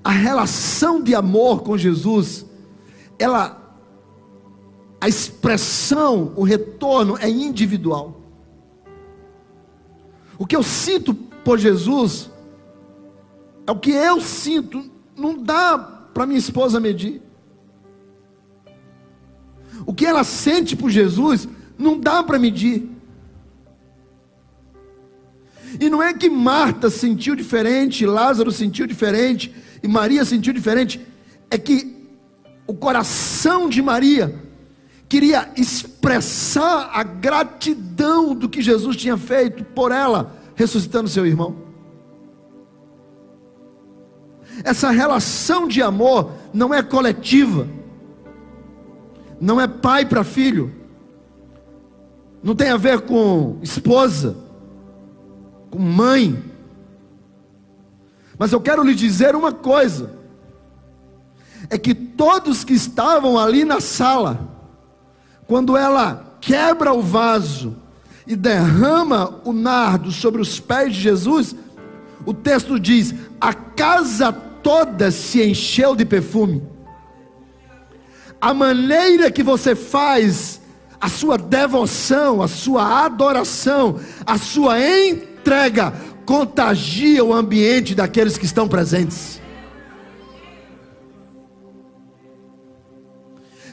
[0.04, 2.44] A relação de amor com Jesus,
[3.18, 3.62] ela
[5.00, 8.21] a expressão, o retorno é individual.
[10.42, 12.28] O que eu sinto por Jesus
[13.64, 17.22] é o que eu sinto, não dá para minha esposa medir.
[19.86, 21.46] O que ela sente por Jesus
[21.78, 22.90] não dá para medir.
[25.78, 31.00] E não é que Marta sentiu diferente, Lázaro sentiu diferente e Maria sentiu diferente,
[31.52, 32.04] é que
[32.66, 34.41] o coração de Maria
[35.12, 41.54] queria expressar a gratidão do que Jesus tinha feito por ela, ressuscitando seu irmão.
[44.64, 47.68] Essa relação de amor não é coletiva,
[49.38, 50.72] não é pai para filho,
[52.42, 54.34] não tem a ver com esposa,
[55.70, 56.42] com mãe.
[58.38, 60.10] Mas eu quero lhe dizer uma coisa:
[61.68, 64.51] é que todos que estavam ali na sala,
[65.46, 67.76] quando ela quebra o vaso
[68.26, 71.54] e derrama o nardo sobre os pés de Jesus,
[72.24, 76.62] o texto diz: a casa toda se encheu de perfume.
[78.40, 80.60] A maneira que você faz
[81.00, 85.92] a sua devoção, a sua adoração, a sua entrega
[86.24, 89.41] contagia o ambiente daqueles que estão presentes.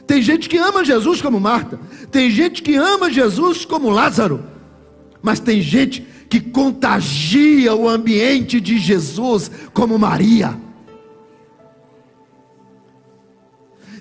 [0.10, 1.80] Tem gente que ama Jesus como Marta,
[2.10, 4.43] tem gente que ama Jesus como Lázaro,
[5.22, 10.57] mas tem gente que contagia o ambiente de Jesus como Maria.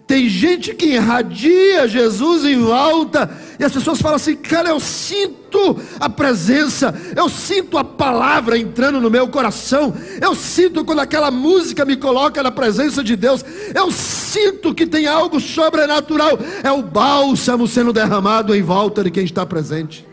[0.09, 3.31] Tem gente que irradia Jesus em volta,
[3.61, 9.03] e as pessoas falam assim: cara, eu sinto a presença, eu sinto a palavra entrando
[9.03, 13.45] no meu coração, eu sinto quando aquela música me coloca na presença de Deus,
[13.75, 19.27] eu sinto que tem algo sobrenatural, é o bálsamo sendo derramado em volta de quem
[19.27, 20.08] está presente.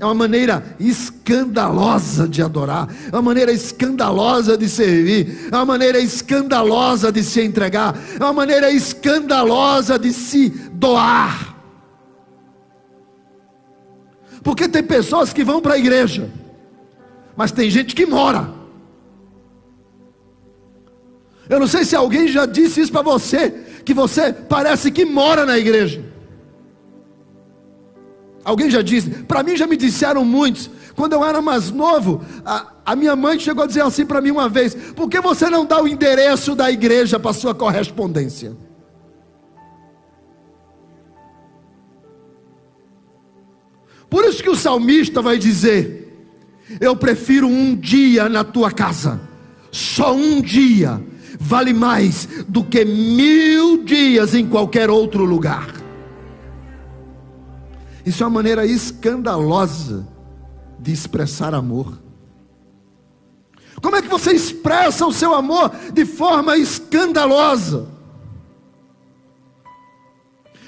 [0.00, 5.98] É uma maneira escandalosa de adorar, é uma maneira escandalosa de servir, é uma maneira
[5.98, 11.56] escandalosa de se entregar, é uma maneira escandalosa de se doar.
[14.42, 16.30] Porque tem pessoas que vão para a igreja,
[17.36, 18.56] mas tem gente que mora.
[21.48, 23.50] Eu não sei se alguém já disse isso para você,
[23.84, 26.04] que você parece que mora na igreja.
[28.48, 29.10] Alguém já disse?
[29.10, 30.70] Para mim já me disseram muitos.
[30.96, 34.30] Quando eu era mais novo, a, a minha mãe chegou a dizer assim para mim
[34.30, 38.56] uma vez: Por que você não dá o endereço da igreja para sua correspondência?
[44.08, 46.26] Por isso que o salmista vai dizer:
[46.80, 49.20] Eu prefiro um dia na tua casa,
[49.70, 50.98] só um dia
[51.38, 55.77] vale mais do que mil dias em qualquer outro lugar.
[58.08, 60.08] Isso é uma maneira escandalosa
[60.78, 62.00] de expressar amor.
[63.82, 67.86] Como é que você expressa o seu amor de forma escandalosa?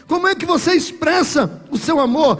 [0.07, 2.38] Como é que você expressa o seu amor?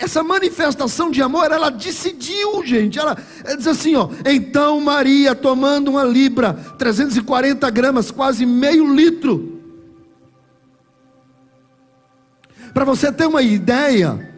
[0.00, 2.98] Essa manifestação de amor, ela decidiu, gente.
[2.98, 4.08] Ela, ela diz assim, ó.
[4.26, 9.60] Então Maria, tomando uma libra, 340 gramas, quase meio litro.
[12.74, 14.29] Para você ter uma ideia,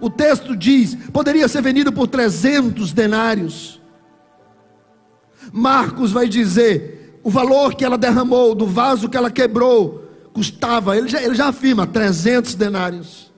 [0.00, 3.80] o texto diz: poderia ser vendido por 300 denários.
[5.52, 11.08] Marcos vai dizer: o valor que ela derramou, do vaso que ela quebrou, custava, ele
[11.08, 13.28] já, ele já afirma, 300 denários.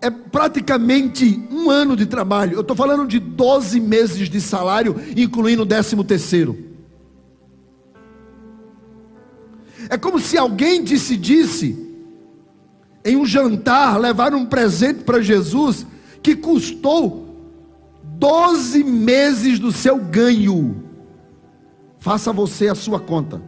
[0.00, 2.54] É praticamente um ano de trabalho.
[2.54, 6.58] Eu estou falando de 12 meses de salário, incluindo o décimo terceiro.
[9.88, 11.83] É como se alguém decidisse
[13.04, 15.86] em um jantar, levaram um presente para Jesus
[16.22, 17.24] que custou
[18.02, 20.82] 12 meses do seu ganho.
[21.98, 23.42] Faça você a sua conta.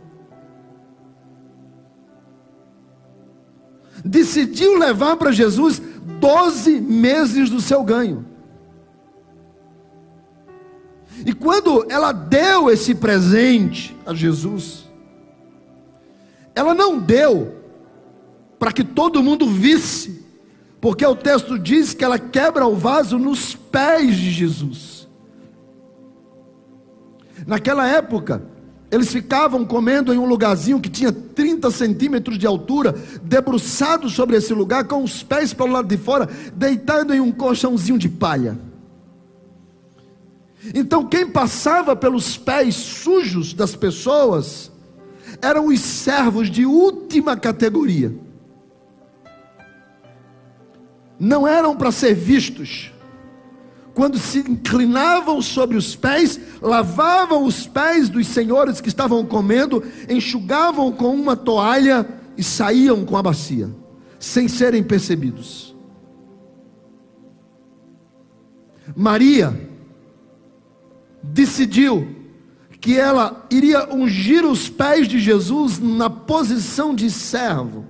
[4.04, 5.80] Decidiu levar para Jesus
[6.20, 8.26] 12 meses do seu ganho.
[11.24, 14.84] E quando ela deu esse presente a Jesus,
[16.54, 17.55] ela não deu
[18.58, 20.24] para que todo mundo visse,
[20.80, 25.08] porque o texto diz que ela quebra o vaso nos pés de Jesus.
[27.46, 28.42] Naquela época,
[28.90, 34.54] Eles ficavam comendo em um lugarzinho que tinha 30 centímetros de altura, debruçados sobre esse
[34.54, 38.56] lugar, com os pés para o lado de fora, deitado em um colchãozinho de palha.
[40.74, 44.70] Então, quem passava pelos pés sujos das pessoas
[45.42, 48.14] eram os servos de última categoria.
[51.18, 52.92] Não eram para ser vistos.
[53.94, 60.92] Quando se inclinavam sobre os pés, lavavam os pés dos senhores que estavam comendo, enxugavam
[60.92, 62.06] com uma toalha
[62.36, 63.70] e saíam com a bacia,
[64.18, 65.74] sem serem percebidos.
[68.94, 69.58] Maria
[71.22, 72.06] decidiu
[72.80, 77.84] que ela iria ungir os pés de Jesus na posição de servo.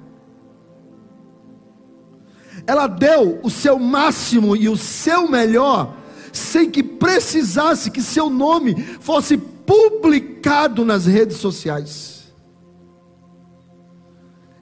[2.67, 5.95] Ela deu o seu máximo e o seu melhor,
[6.33, 12.17] sem que precisasse que seu nome fosse publicado nas redes sociais.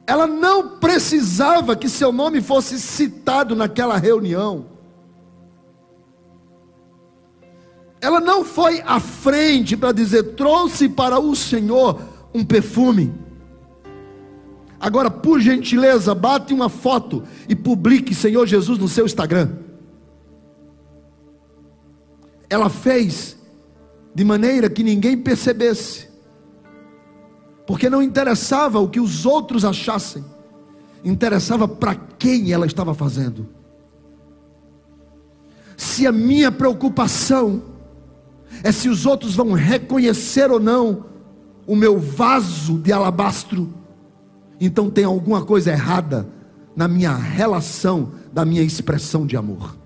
[0.07, 4.67] Ela não precisava que seu nome fosse citado naquela reunião.
[8.01, 11.99] Ela não foi à frente para dizer: trouxe para o Senhor
[12.35, 13.24] um perfume.
[14.85, 19.49] Agora, por gentileza, bate uma foto e publique Senhor Jesus no seu Instagram.
[22.51, 23.35] Ela fez
[24.15, 26.07] de maneira que ninguém percebesse,
[27.67, 30.23] porque não interessava o que os outros achassem,
[31.03, 33.49] interessava para quem ela estava fazendo.
[35.79, 37.63] Se a minha preocupação
[38.63, 41.07] é se os outros vão reconhecer ou não
[41.67, 43.83] o meu vaso de alabastro,
[44.61, 46.29] então tem alguma coisa errada
[46.77, 49.77] na minha relação, da minha expressão de amor.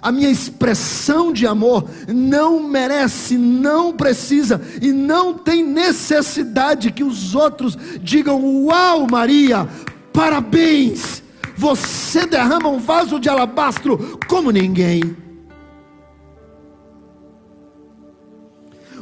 [0.00, 7.34] A minha expressão de amor não merece, não precisa e não tem necessidade que os
[7.34, 9.68] outros digam: Uau, Maria,
[10.12, 11.22] parabéns,
[11.56, 15.16] você derrama um vaso de alabastro como ninguém.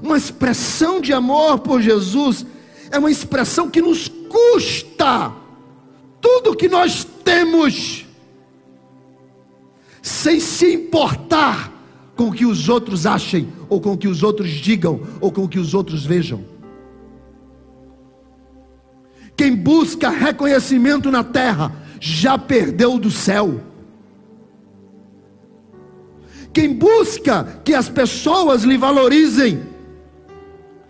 [0.03, 2.47] uma expressão de amor por Jesus,
[2.91, 5.33] é uma expressão que nos custa
[6.21, 8.07] tudo que nós temos,
[10.03, 11.73] sem se importar
[12.17, 15.45] com o que os outros achem, ou com o que os outros digam, ou com
[15.45, 16.45] o que os outros vejam.
[19.37, 21.71] Quem busca reconhecimento na terra,
[22.01, 23.61] já perdeu do céu.
[26.53, 29.63] Quem busca que as pessoas lhe valorizem,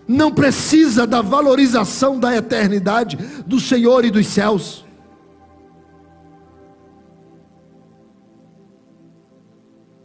[0.07, 4.85] não precisa da valorização da eternidade do Senhor e dos céus.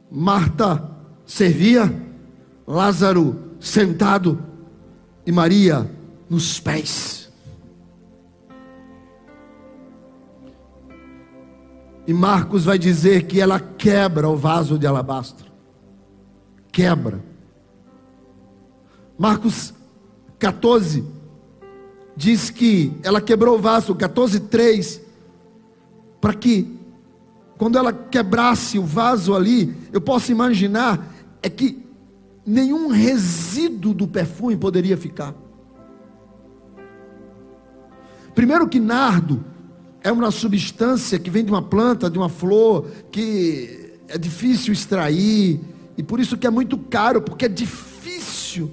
[0.09, 0.89] Marta
[1.25, 1.93] servia,
[2.67, 4.43] Lázaro sentado
[5.25, 5.89] e Maria
[6.29, 7.31] nos pés.
[12.07, 15.49] E Marcos vai dizer que ela quebra o vaso de alabastro.
[16.71, 17.23] Quebra.
[19.17, 19.73] Marcos
[20.41, 21.05] 14,
[22.17, 24.99] diz que ela quebrou o vaso, 14, 3,
[26.19, 26.79] para que
[27.59, 31.13] quando ela quebrasse o vaso ali, eu posso imaginar,
[31.43, 31.85] é que
[32.43, 35.35] nenhum resíduo do perfume poderia ficar.
[38.33, 39.45] Primeiro que nardo
[40.01, 45.61] é uma substância que vem de uma planta, de uma flor, que é difícil extrair,
[45.95, 48.71] e por isso que é muito caro, porque é difícil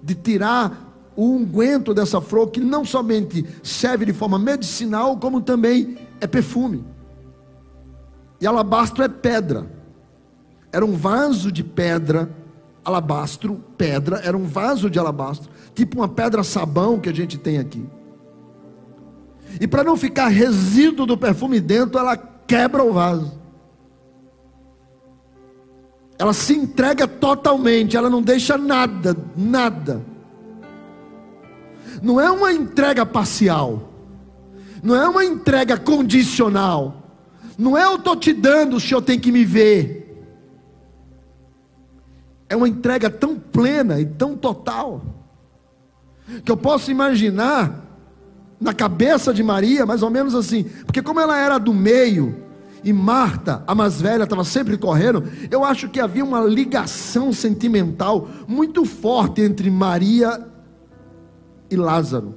[0.00, 0.87] de tirar
[1.18, 6.84] o unguento dessa flor, que não somente serve de forma medicinal, como também é perfume.
[8.40, 9.68] E alabastro é pedra.
[10.72, 12.30] Era um vaso de pedra,
[12.84, 17.58] alabastro, pedra, era um vaso de alabastro, tipo uma pedra sabão que a gente tem
[17.58, 17.84] aqui.
[19.60, 23.36] E para não ficar resíduo do perfume dentro, ela quebra o vaso.
[26.16, 30.07] Ela se entrega totalmente, ela não deixa nada, nada
[32.02, 33.92] não é uma entrega parcial,
[34.82, 37.02] não é uma entrega condicional,
[37.56, 40.04] não é eu estou te dando, o senhor tem que me ver.
[42.48, 45.02] É uma entrega tão plena e tão total,
[46.44, 47.84] que eu posso imaginar
[48.60, 52.44] na cabeça de Maria, mais ou menos assim, porque como ela era do meio,
[52.82, 58.28] e Marta, a mais velha, estava sempre correndo, eu acho que havia uma ligação sentimental
[58.46, 60.47] muito forte entre Maria
[61.70, 62.34] e Lázaro.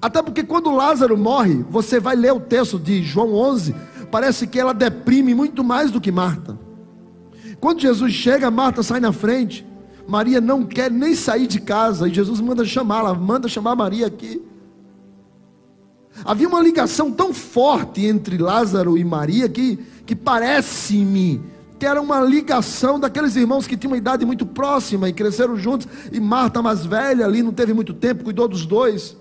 [0.00, 3.74] Até porque quando Lázaro morre, você vai ler o texto de João 11,
[4.10, 6.58] parece que ela deprime muito mais do que Marta.
[7.58, 9.66] Quando Jesus chega, Marta sai na frente.
[10.06, 14.42] Maria não quer nem sair de casa e Jesus manda chamá-la, manda chamar Maria aqui.
[16.24, 21.40] Havia uma ligação tão forte entre Lázaro e Maria que, que parece-me
[21.80, 25.88] que era uma ligação daqueles irmãos que tinham uma idade muito próxima e cresceram juntos,
[26.12, 29.16] e Marta, mais velha, ali não teve muito tempo, cuidou dos dois.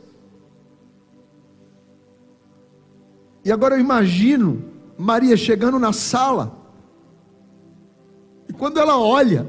[3.46, 4.62] E agora eu imagino
[4.98, 6.54] Maria chegando na sala,
[8.50, 9.48] e quando ela olha,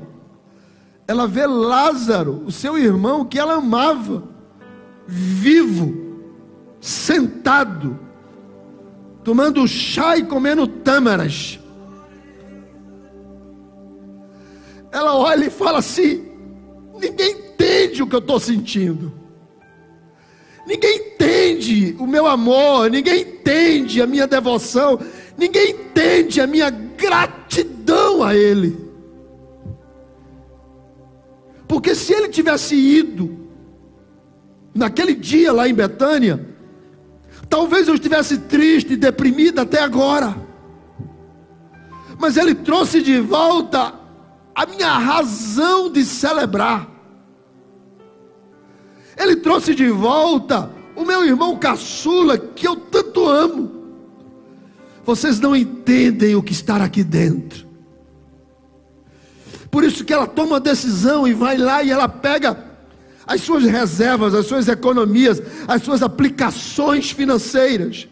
[1.08, 4.22] ela vê Lázaro, o seu irmão que ela amava,
[5.04, 5.92] vivo,
[6.80, 7.98] sentado,
[9.24, 11.59] tomando chá e comendo tâmaras.
[14.92, 16.24] Ela olha e fala assim:
[17.00, 19.12] ninguém entende o que eu estou sentindo,
[20.66, 24.98] ninguém entende o meu amor, ninguém entende a minha devoção,
[25.36, 28.90] ninguém entende a minha gratidão a Ele.
[31.70, 33.46] Porque se ele tivesse ido
[34.74, 36.44] naquele dia lá em Betânia,
[37.48, 40.36] talvez eu estivesse triste, deprimida até agora.
[42.18, 43.99] Mas ele trouxe de volta
[44.60, 46.86] a minha razão de celebrar.
[49.16, 53.70] Ele trouxe de volta o meu irmão caçula, que eu tanto amo.
[55.02, 57.66] Vocês não entendem o que está aqui dentro.
[59.70, 62.62] Por isso que ela toma a decisão e vai lá e ela pega
[63.26, 68.06] as suas reservas, as suas economias, as suas aplicações financeiras.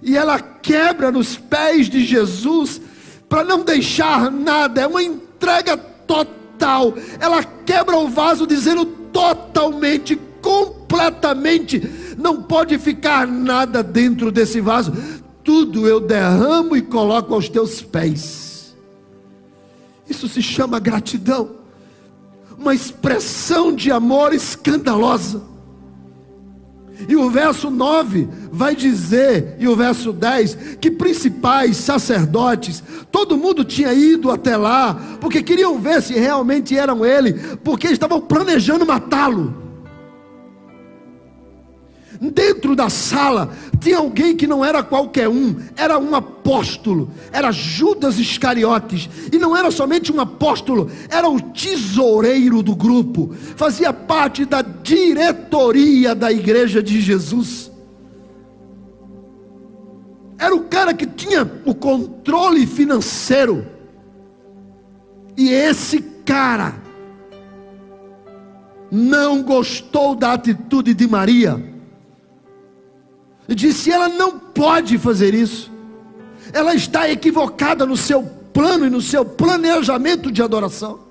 [0.00, 2.80] E ela quebra nos pés de Jesus
[3.28, 5.02] para não deixar nada, é uma
[5.44, 6.94] entrega total.
[7.20, 14.92] Ela quebra o vaso dizendo totalmente, completamente, não pode ficar nada dentro desse vaso.
[15.44, 18.74] Tudo eu derramo e coloco aos teus pés.
[20.08, 21.50] Isso se chama gratidão.
[22.58, 25.42] Uma expressão de amor escandalosa.
[27.08, 33.64] E o verso 9 vai dizer, e o verso 10, que principais sacerdotes, todo mundo
[33.64, 39.63] tinha ido até lá, porque queriam ver se realmente eram ele, porque estavam planejando matá-lo.
[42.20, 48.18] Dentro da sala tinha alguém que não era qualquer um, era um apóstolo, era Judas
[48.18, 54.62] Iscariotes, e não era somente um apóstolo, era o tesoureiro do grupo, fazia parte da
[54.62, 57.70] diretoria da igreja de Jesus.
[60.38, 63.66] Era o cara que tinha o controle financeiro.
[65.36, 66.74] E esse cara
[68.90, 71.73] não gostou da atitude de Maria
[73.48, 75.70] e disse: ela não pode fazer isso,
[76.52, 78.22] ela está equivocada no seu
[78.52, 81.04] plano e no seu planejamento de adoração.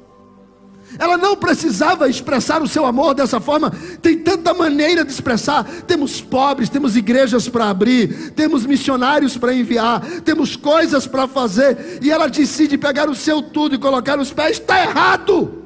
[1.00, 3.72] Ela não precisava expressar o seu amor dessa forma.
[4.02, 5.64] Tem tanta maneira de expressar.
[5.88, 12.00] Temos pobres, temos igrejas para abrir, temos missionários para enviar, temos coisas para fazer.
[12.02, 14.60] E ela decide pegar o seu tudo e colocar os pés.
[14.60, 15.63] Está errado.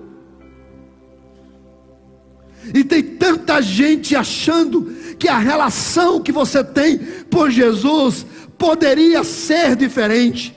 [2.73, 6.97] E tem tanta gente achando que a relação que você tem
[7.29, 8.25] por Jesus
[8.57, 10.55] poderia ser diferente.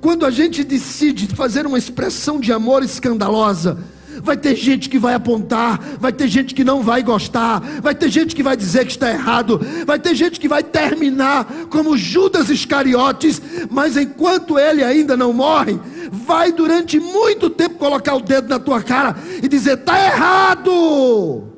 [0.00, 3.78] Quando a gente decide fazer uma expressão de amor escandalosa,
[4.22, 8.08] vai ter gente que vai apontar, vai ter gente que não vai gostar, vai ter
[8.08, 12.50] gente que vai dizer que está errado, vai ter gente que vai terminar como Judas
[12.50, 13.40] Iscariotes,
[13.70, 15.78] mas enquanto ele ainda não morre,
[16.10, 21.52] vai durante muito tempo colocar o dedo na tua cara e dizer: está errado.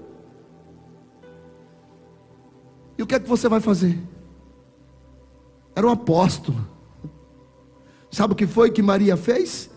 [2.96, 3.98] E o que é que você vai fazer?
[5.74, 6.58] Era um apóstolo.
[8.10, 9.70] Sabe o que foi que Maria fez?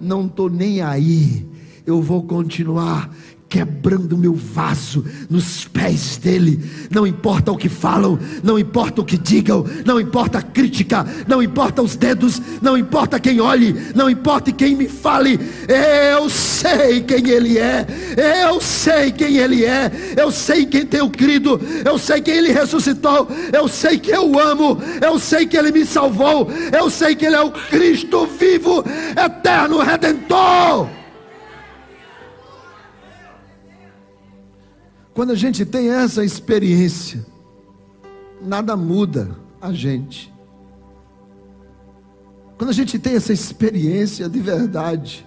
[0.00, 1.48] Não estou nem aí.
[1.86, 3.10] Eu vou continuar
[3.48, 6.62] quebrando meu vaso nos pés dele.
[6.90, 11.42] Não importa o que falam, não importa o que digam, não importa a crítica, não
[11.42, 15.38] importa os dedos, não importa quem olhe, não importa quem me fale.
[16.12, 17.86] Eu sei quem ele é.
[18.46, 19.92] Eu sei quem ele é.
[20.16, 21.60] Eu sei quem tem o crido.
[21.84, 23.28] Eu sei quem ele ressuscitou.
[23.52, 24.78] Eu sei que eu amo.
[25.00, 26.48] Eu sei que ele me salvou.
[26.76, 28.84] Eu sei que ele é o Cristo vivo,
[29.16, 30.95] eterno redentor.
[35.16, 37.24] Quando a gente tem essa experiência,
[38.38, 40.30] nada muda a gente.
[42.58, 45.26] Quando a gente tem essa experiência de verdade,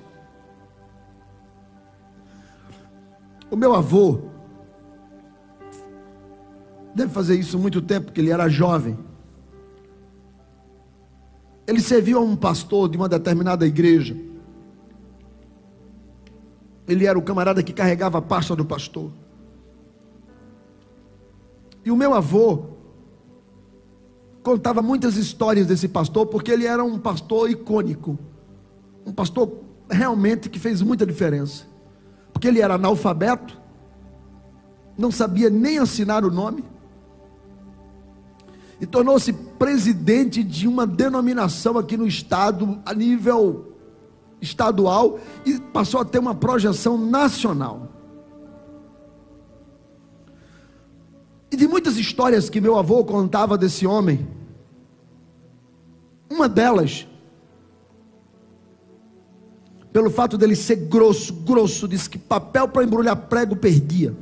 [3.50, 4.20] o meu avô
[6.94, 8.96] deve fazer isso muito tempo, porque ele era jovem.
[11.66, 14.16] Ele serviu a um pastor de uma determinada igreja.
[16.88, 19.12] Ele era o camarada que carregava a pasta do pastor.
[21.84, 22.64] E o meu avô
[24.44, 28.18] contava muitas histórias desse pastor, porque ele era um pastor icônico.
[29.06, 29.52] Um pastor
[29.90, 31.66] realmente que fez muita diferença.
[32.32, 33.60] Porque ele era analfabeto,
[34.98, 36.64] não sabia nem assinar o nome,
[38.82, 43.74] e tornou-se presidente de uma denominação aqui no estado, a nível
[44.42, 47.89] estadual, e passou a ter uma projeção nacional.
[51.52, 54.28] E de muitas histórias que meu avô contava desse homem,
[56.30, 57.08] uma delas,
[59.92, 64.16] pelo fato dele ser grosso, grosso, disse que papel para embrulhar prego perdia.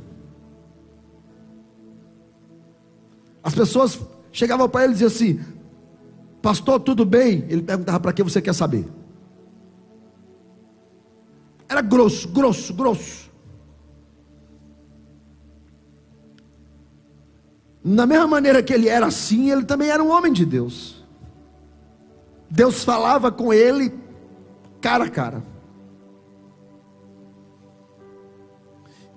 [3.42, 4.00] As pessoas
[4.32, 5.40] chegavam para ele e diziam assim:
[6.40, 7.44] Pastor, tudo bem?
[7.48, 8.86] Ele perguntava para que você quer saber.
[11.68, 13.27] Era grosso, grosso, grosso.
[17.82, 21.04] Na mesma maneira que ele era assim, ele também era um homem de Deus.
[22.50, 23.92] Deus falava com ele
[24.80, 25.42] cara a cara.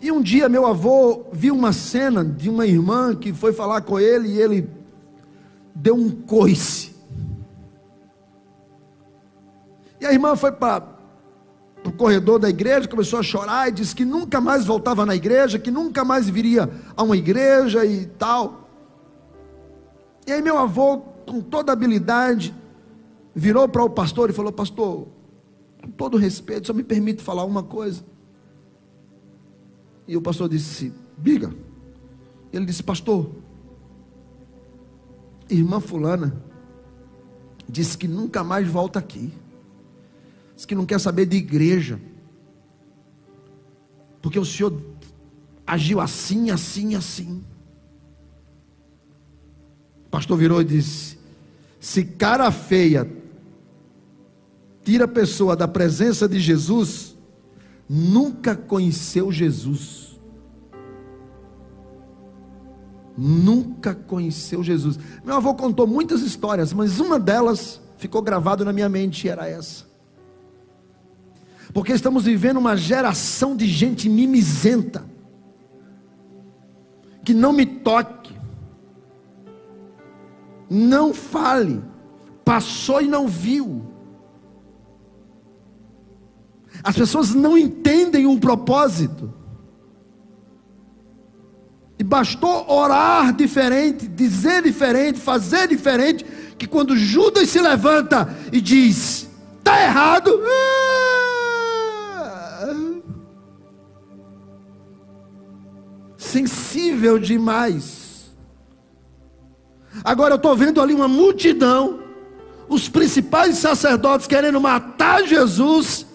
[0.01, 3.99] E um dia meu avô viu uma cena de uma irmã que foi falar com
[3.99, 4.69] ele e ele
[5.75, 6.95] deu um coice.
[9.99, 10.81] E a irmã foi para
[11.83, 15.57] o corredor da igreja, começou a chorar e disse que nunca mais voltava na igreja,
[15.57, 18.69] que nunca mais viria a uma igreja e tal.
[20.27, 22.53] E aí meu avô, com toda habilidade,
[23.33, 25.07] virou para o pastor e falou: Pastor,
[25.81, 28.03] com todo respeito, só me permite falar uma coisa.
[30.07, 31.53] E o pastor disse: Biga.
[32.53, 33.31] Ele disse: Pastor,
[35.49, 36.43] irmã Fulana
[37.67, 39.33] disse que nunca mais volta aqui.
[40.61, 41.99] Diz que não quer saber de igreja.
[44.21, 44.79] Porque o senhor
[45.65, 47.43] agiu assim, assim, assim.
[50.05, 51.17] O pastor virou e disse:
[51.79, 53.11] Se cara feia
[54.83, 57.15] tira a pessoa da presença de Jesus,
[57.89, 60.19] nunca conheceu Jesus.
[63.17, 64.99] Nunca conheceu Jesus.
[65.25, 69.49] Meu avô contou muitas histórias, mas uma delas ficou gravada na minha mente e era
[69.49, 69.89] essa.
[71.73, 75.05] Porque estamos vivendo uma geração de gente mimizenta,
[77.23, 78.35] que não me toque,
[80.69, 81.81] não fale,
[82.43, 83.85] passou e não viu.
[86.83, 89.33] As pessoas não entendem o propósito.
[91.99, 96.25] E bastou orar diferente, dizer diferente, fazer diferente,
[96.57, 100.31] que quando Judas se levanta e diz: está errado.
[106.31, 108.31] Sensível demais.
[110.03, 111.99] Agora eu estou vendo ali uma multidão,
[112.69, 116.05] os principais sacerdotes querendo matar Jesus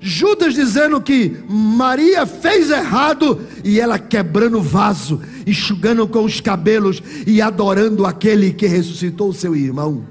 [0.00, 7.02] Judas dizendo que Maria fez errado e ela quebrando o vaso, enxugando com os cabelos
[7.26, 10.06] e adorando aquele que ressuscitou seu irmão.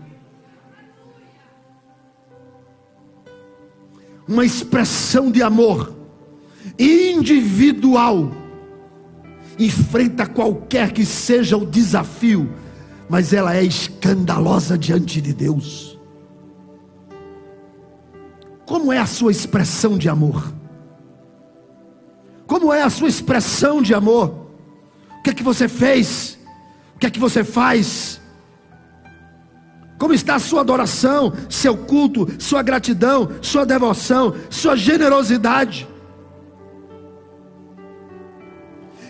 [4.27, 5.93] Uma expressão de amor
[6.79, 8.31] individual
[9.57, 12.51] enfrenta qualquer que seja o desafio,
[13.09, 15.99] mas ela é escandalosa diante de Deus.
[18.65, 20.53] Como é a sua expressão de amor?
[22.47, 24.47] Como é a sua expressão de amor?
[25.19, 26.37] O que é que você fez?
[26.95, 28.21] O que é que você faz?
[29.97, 35.87] Como está a sua adoração, seu culto, sua gratidão, sua devoção, sua generosidade?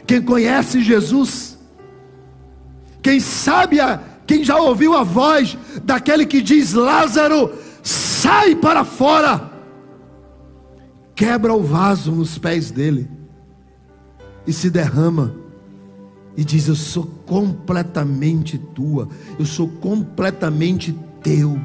[0.07, 1.57] Quem conhece Jesus,
[3.01, 9.51] quem sabe, a, quem já ouviu a voz daquele que diz: Lázaro, sai para fora,
[11.15, 13.09] quebra o vaso nos pés dele
[14.45, 15.35] e se derrama
[16.37, 19.07] e diz: Eu sou completamente tua,
[19.39, 21.59] eu sou completamente teu.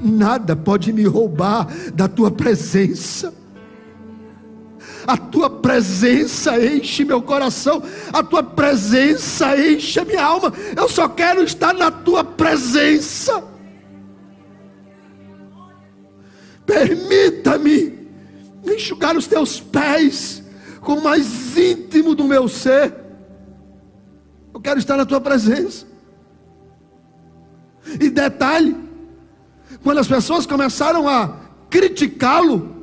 [0.00, 3.34] Nada pode me roubar da tua presença.
[5.08, 7.82] A tua presença enche meu coração,
[8.12, 10.52] a tua presença enche a minha alma.
[10.76, 13.42] Eu só quero estar na tua presença.
[16.66, 17.98] Permita-me
[18.62, 20.42] enxugar os teus pés
[20.82, 22.94] com o mais íntimo do meu ser.
[24.52, 25.86] Eu quero estar na tua presença.
[27.98, 28.76] E detalhe,
[29.82, 31.34] quando as pessoas começaram a
[31.70, 32.77] criticá-lo,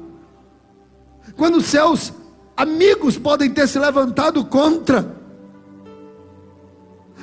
[1.35, 2.13] quando seus
[2.55, 5.15] amigos podem ter se levantado contra,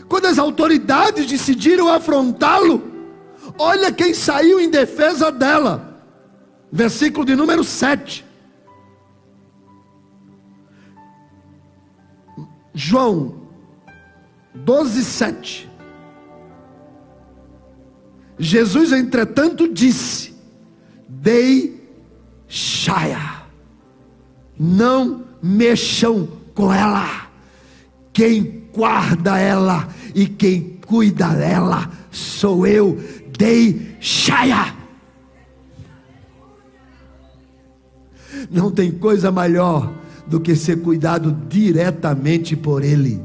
[0.08, 2.82] quando as autoridades decidiram afrontá-lo,
[3.58, 6.02] olha quem saiu em defesa dela,
[6.70, 8.24] versículo de número 7.
[12.74, 13.42] João
[14.54, 15.70] 12, 7.
[18.38, 20.34] Jesus, entretanto, disse:
[21.08, 22.48] Deixai-a,
[24.62, 27.26] não mexam com ela.
[28.12, 33.02] Quem guarda ela e quem cuida dela sou eu.
[33.36, 34.76] Deixai-a.
[38.48, 39.92] Não tem coisa melhor
[40.28, 43.20] do que ser cuidado diretamente por Ele.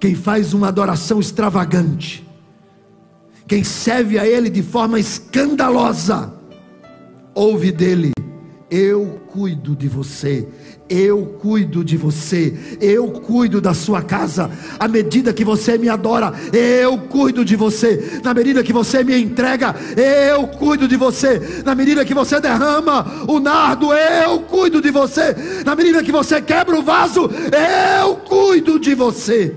[0.00, 2.26] Quem faz uma adoração extravagante,
[3.46, 6.32] quem serve a Ele de forma escandalosa,
[7.34, 8.12] ouve dele:
[8.70, 10.46] Eu cuido de você,
[10.90, 14.50] eu cuido de você, eu cuido da sua casa.
[14.78, 18.20] À medida que você me adora, eu cuido de você.
[18.22, 21.62] Na medida que você me entrega, eu cuido de você.
[21.64, 25.34] Na medida que você derrama o nardo, eu cuido de você.
[25.64, 27.30] Na medida que você quebra o vaso,
[28.02, 29.54] eu cuido de você.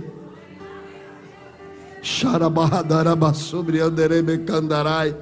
[2.02, 5.14] Xarabahadaraba sobre anderebe candarai.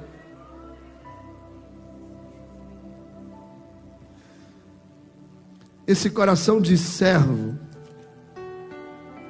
[5.90, 7.58] Esse coração de servo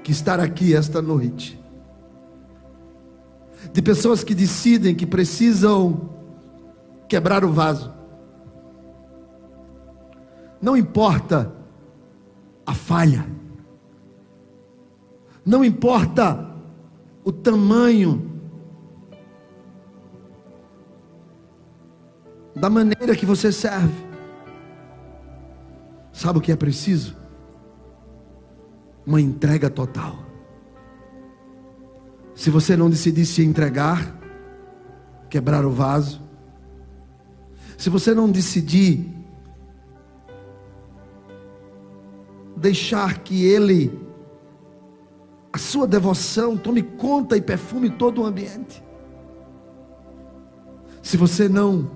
[0.04, 1.58] que está aqui esta noite,
[3.72, 6.11] de pessoas que decidem que precisam
[7.08, 7.90] quebrar o vaso,
[10.61, 11.50] não importa
[12.66, 13.24] a falha,
[15.42, 16.46] não importa
[17.24, 18.30] o tamanho
[22.54, 24.09] da maneira que você serve.
[26.20, 27.16] Sabe o que é preciso?
[29.06, 30.18] Uma entrega total.
[32.34, 34.20] Se você não decidir se entregar,
[35.30, 36.20] quebrar o vaso,
[37.78, 39.10] se você não decidir
[42.54, 43.98] deixar que Ele,
[45.50, 48.84] a sua devoção, tome conta e perfume todo o ambiente,
[51.02, 51.90] se você não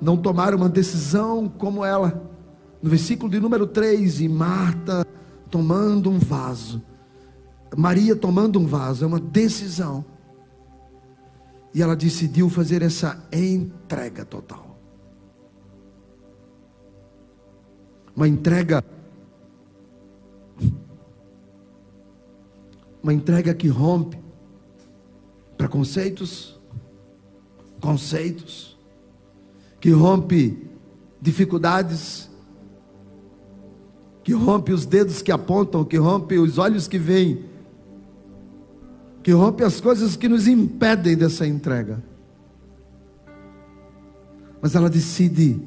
[0.00, 2.32] não tomar uma decisão como ela,
[2.84, 5.06] no versículo de número 3, e Marta
[5.50, 6.82] tomando um vaso.
[7.74, 10.04] Maria tomando um vaso, é uma decisão.
[11.72, 14.78] E ela decidiu fazer essa entrega total.
[18.14, 18.84] Uma entrega.
[23.02, 24.22] Uma entrega que rompe
[25.56, 26.60] preconceitos,
[27.80, 28.78] conceitos,
[29.80, 30.68] que rompe
[31.18, 32.33] dificuldades,
[34.24, 37.44] que rompe os dedos que apontam, que rompe os olhos que veem,
[39.22, 42.02] que rompe as coisas que nos impedem dessa entrega.
[44.62, 45.60] Mas ela decide,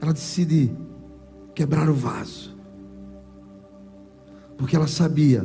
[0.00, 0.72] ela decide
[1.52, 2.56] quebrar o vaso,
[4.56, 5.44] porque ela sabia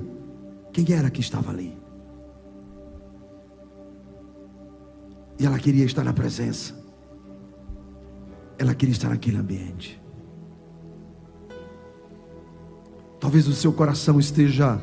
[0.72, 1.76] quem era que estava ali.
[5.40, 6.76] E ela queria estar na presença.
[8.60, 10.02] Ela queria estar naquele ambiente.
[13.20, 14.82] Talvez o seu coração esteja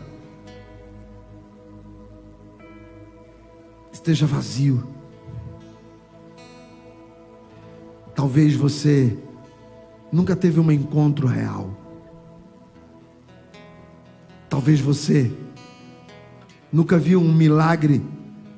[3.93, 4.87] esteja vazio.
[8.15, 9.17] Talvez você
[10.13, 11.71] nunca teve um encontro real.
[14.49, 15.33] Talvez você
[16.71, 18.05] nunca viu um milagre,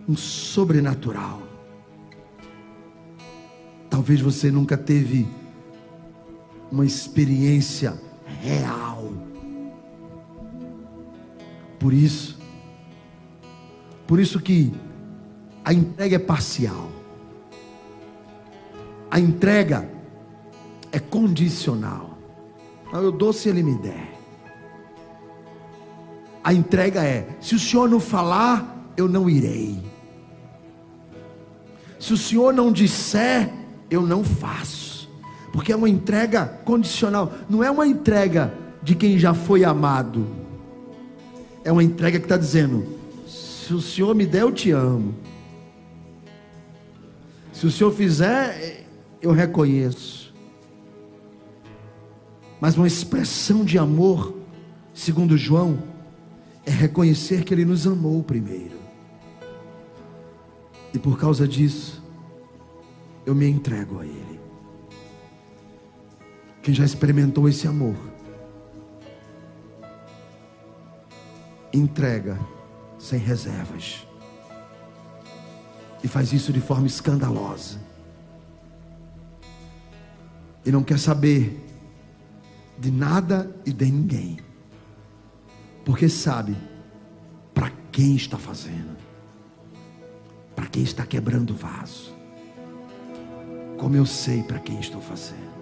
[0.09, 1.43] um sobrenatural.
[3.89, 5.29] Talvez você nunca teve
[6.73, 7.99] uma experiência
[8.43, 8.96] real
[11.79, 12.39] por isso,
[14.07, 14.73] por isso que
[15.65, 16.91] a entrega é parcial.
[19.11, 19.89] A entrega
[20.93, 22.17] é condicional.
[22.93, 24.15] Eu dou se ele me der.
[26.43, 29.83] A entrega é: se o senhor não falar, eu não irei.
[31.99, 33.53] Se o senhor não disser,
[33.91, 35.11] eu não faço.
[35.53, 40.46] Porque é uma entrega condicional, não é uma entrega de quem já foi amado
[41.67, 42.87] é uma entrega que está dizendo:
[43.27, 45.17] se o Senhor me der, eu te amo.
[47.53, 48.87] Se o Senhor fizer,
[49.21, 50.33] eu reconheço.
[52.61, 54.33] Mas uma expressão de amor,
[54.95, 55.83] segundo João,
[56.65, 58.77] é reconhecer que Ele nos amou primeiro.
[60.95, 62.01] E por causa disso,
[63.27, 64.41] eu me entrego a Ele.
[66.63, 67.97] Quem já experimentou esse amor,
[71.79, 72.39] entrega
[72.99, 74.07] sem reservas.
[76.03, 77.81] E faz isso de forma escandalosa.
[80.65, 81.65] E não quer saber
[82.79, 84.39] de nada e de ninguém.
[85.85, 86.57] Porque sabe
[87.55, 88.97] para quem está fazendo.
[90.55, 92.15] Para quem está quebrando o vaso.
[93.79, 95.57] Como eu sei para quem estou fazendo.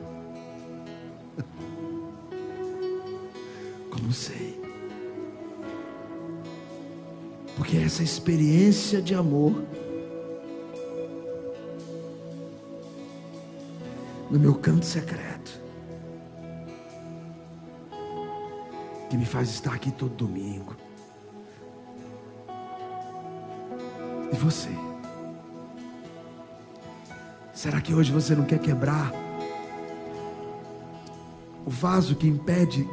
[3.90, 4.63] Como sei.
[7.56, 9.62] Porque essa experiência de amor
[14.30, 15.62] no meu canto secreto
[19.08, 20.74] que me faz estar aqui todo domingo.
[24.32, 24.70] E você?
[27.52, 29.12] Será que hoje você não quer quebrar
[31.64, 32.88] o vaso que impede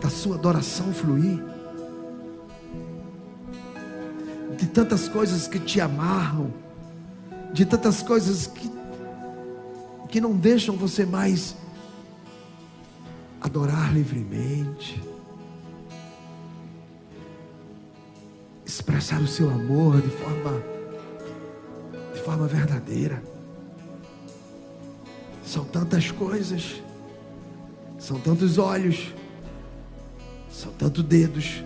[0.00, 1.55] da sua adoração fluir?
[4.56, 6.52] De tantas coisas que te amarram,
[7.52, 8.70] de tantas coisas que,
[10.08, 11.56] que não deixam você mais
[13.40, 15.02] adorar livremente.
[18.66, 20.62] expressar o seu amor de forma
[22.12, 23.22] de forma verdadeira.
[25.44, 26.82] São tantas coisas,
[27.98, 29.14] são tantos olhos,
[30.50, 31.62] são tantos dedos,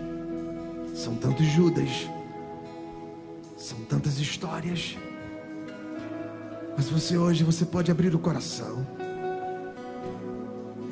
[0.95, 2.07] são tantos Judas,
[3.91, 4.97] tantas histórias.
[6.77, 8.87] Mas você hoje você pode abrir o coração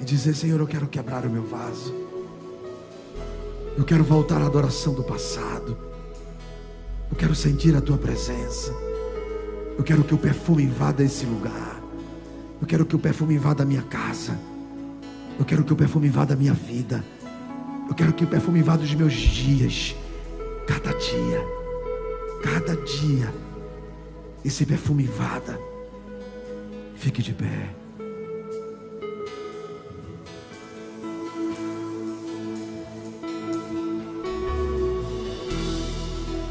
[0.01, 1.95] e dizer: Senhor, eu quero quebrar o meu vaso.
[3.77, 5.77] Eu quero voltar à adoração do passado.
[7.09, 8.73] Eu quero sentir a tua presença.
[9.77, 11.81] Eu quero que o perfume invada esse lugar.
[12.59, 14.37] Eu quero que o perfume invada a minha casa.
[15.39, 17.01] Eu quero que o perfume invada a minha vida.
[17.87, 19.95] Eu quero que o perfume invada os meus dias.
[20.67, 21.38] Cada dia,
[22.69, 23.33] cada dia,
[24.45, 25.59] esse perfume invada.
[26.95, 27.69] Fique de pé.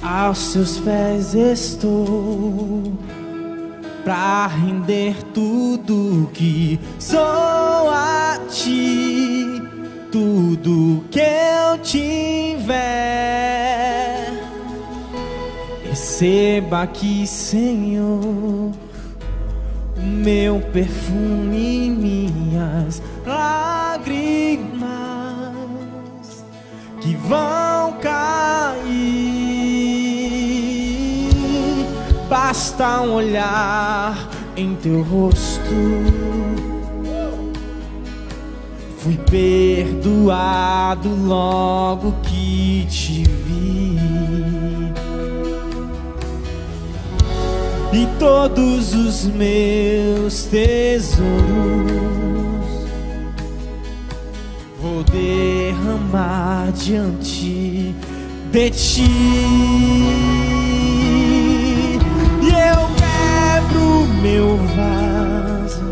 [0.03, 2.83] Aos seus pés estou
[4.05, 9.62] para render tudo que sou a ti,
[10.11, 13.78] tudo que eu tiver.
[15.99, 18.20] Receba aqui, Senhor,
[19.96, 24.86] o meu perfume e minhas lágrimas
[27.01, 28.28] que vão cair
[32.30, 35.74] basta um olhar em teu rosto.
[38.99, 43.38] Fui perdoado logo que te vi.
[48.01, 51.26] E todos os meus tesouros
[54.80, 57.92] vou derramar diante
[58.53, 60.49] de ti.
[64.22, 65.84] meu vaso,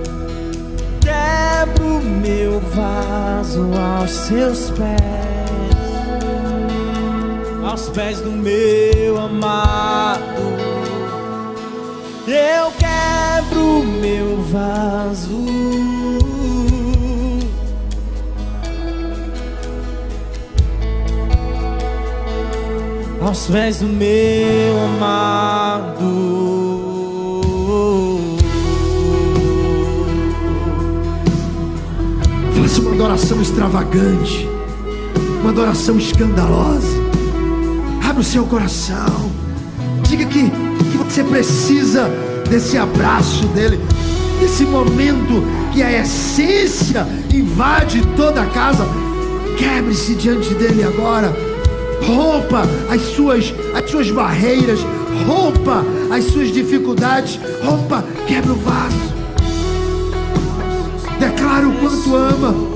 [1.00, 5.00] quebro meu vaso aos seus pés,
[7.64, 10.35] aos pés do meu amado.
[12.26, 15.46] Eu quebro meu vaso.
[23.24, 26.46] Aos pés do meu amado.
[32.78, 34.48] uma adoração extravagante,
[35.40, 36.88] uma adoração escandalosa.
[38.04, 39.30] Abre o seu coração.
[40.08, 40.65] Diga que
[41.16, 42.10] você precisa
[42.50, 43.80] desse abraço dele,
[44.38, 45.42] desse momento
[45.72, 48.86] que a essência invade toda a casa.
[49.56, 51.34] Quebre-se diante dele agora.
[52.06, 54.78] Rompa as suas, as suas barreiras,
[55.26, 59.14] rompa as suas dificuldades, rompa, quebra o vaso.
[61.18, 62.75] Declara o quanto ama.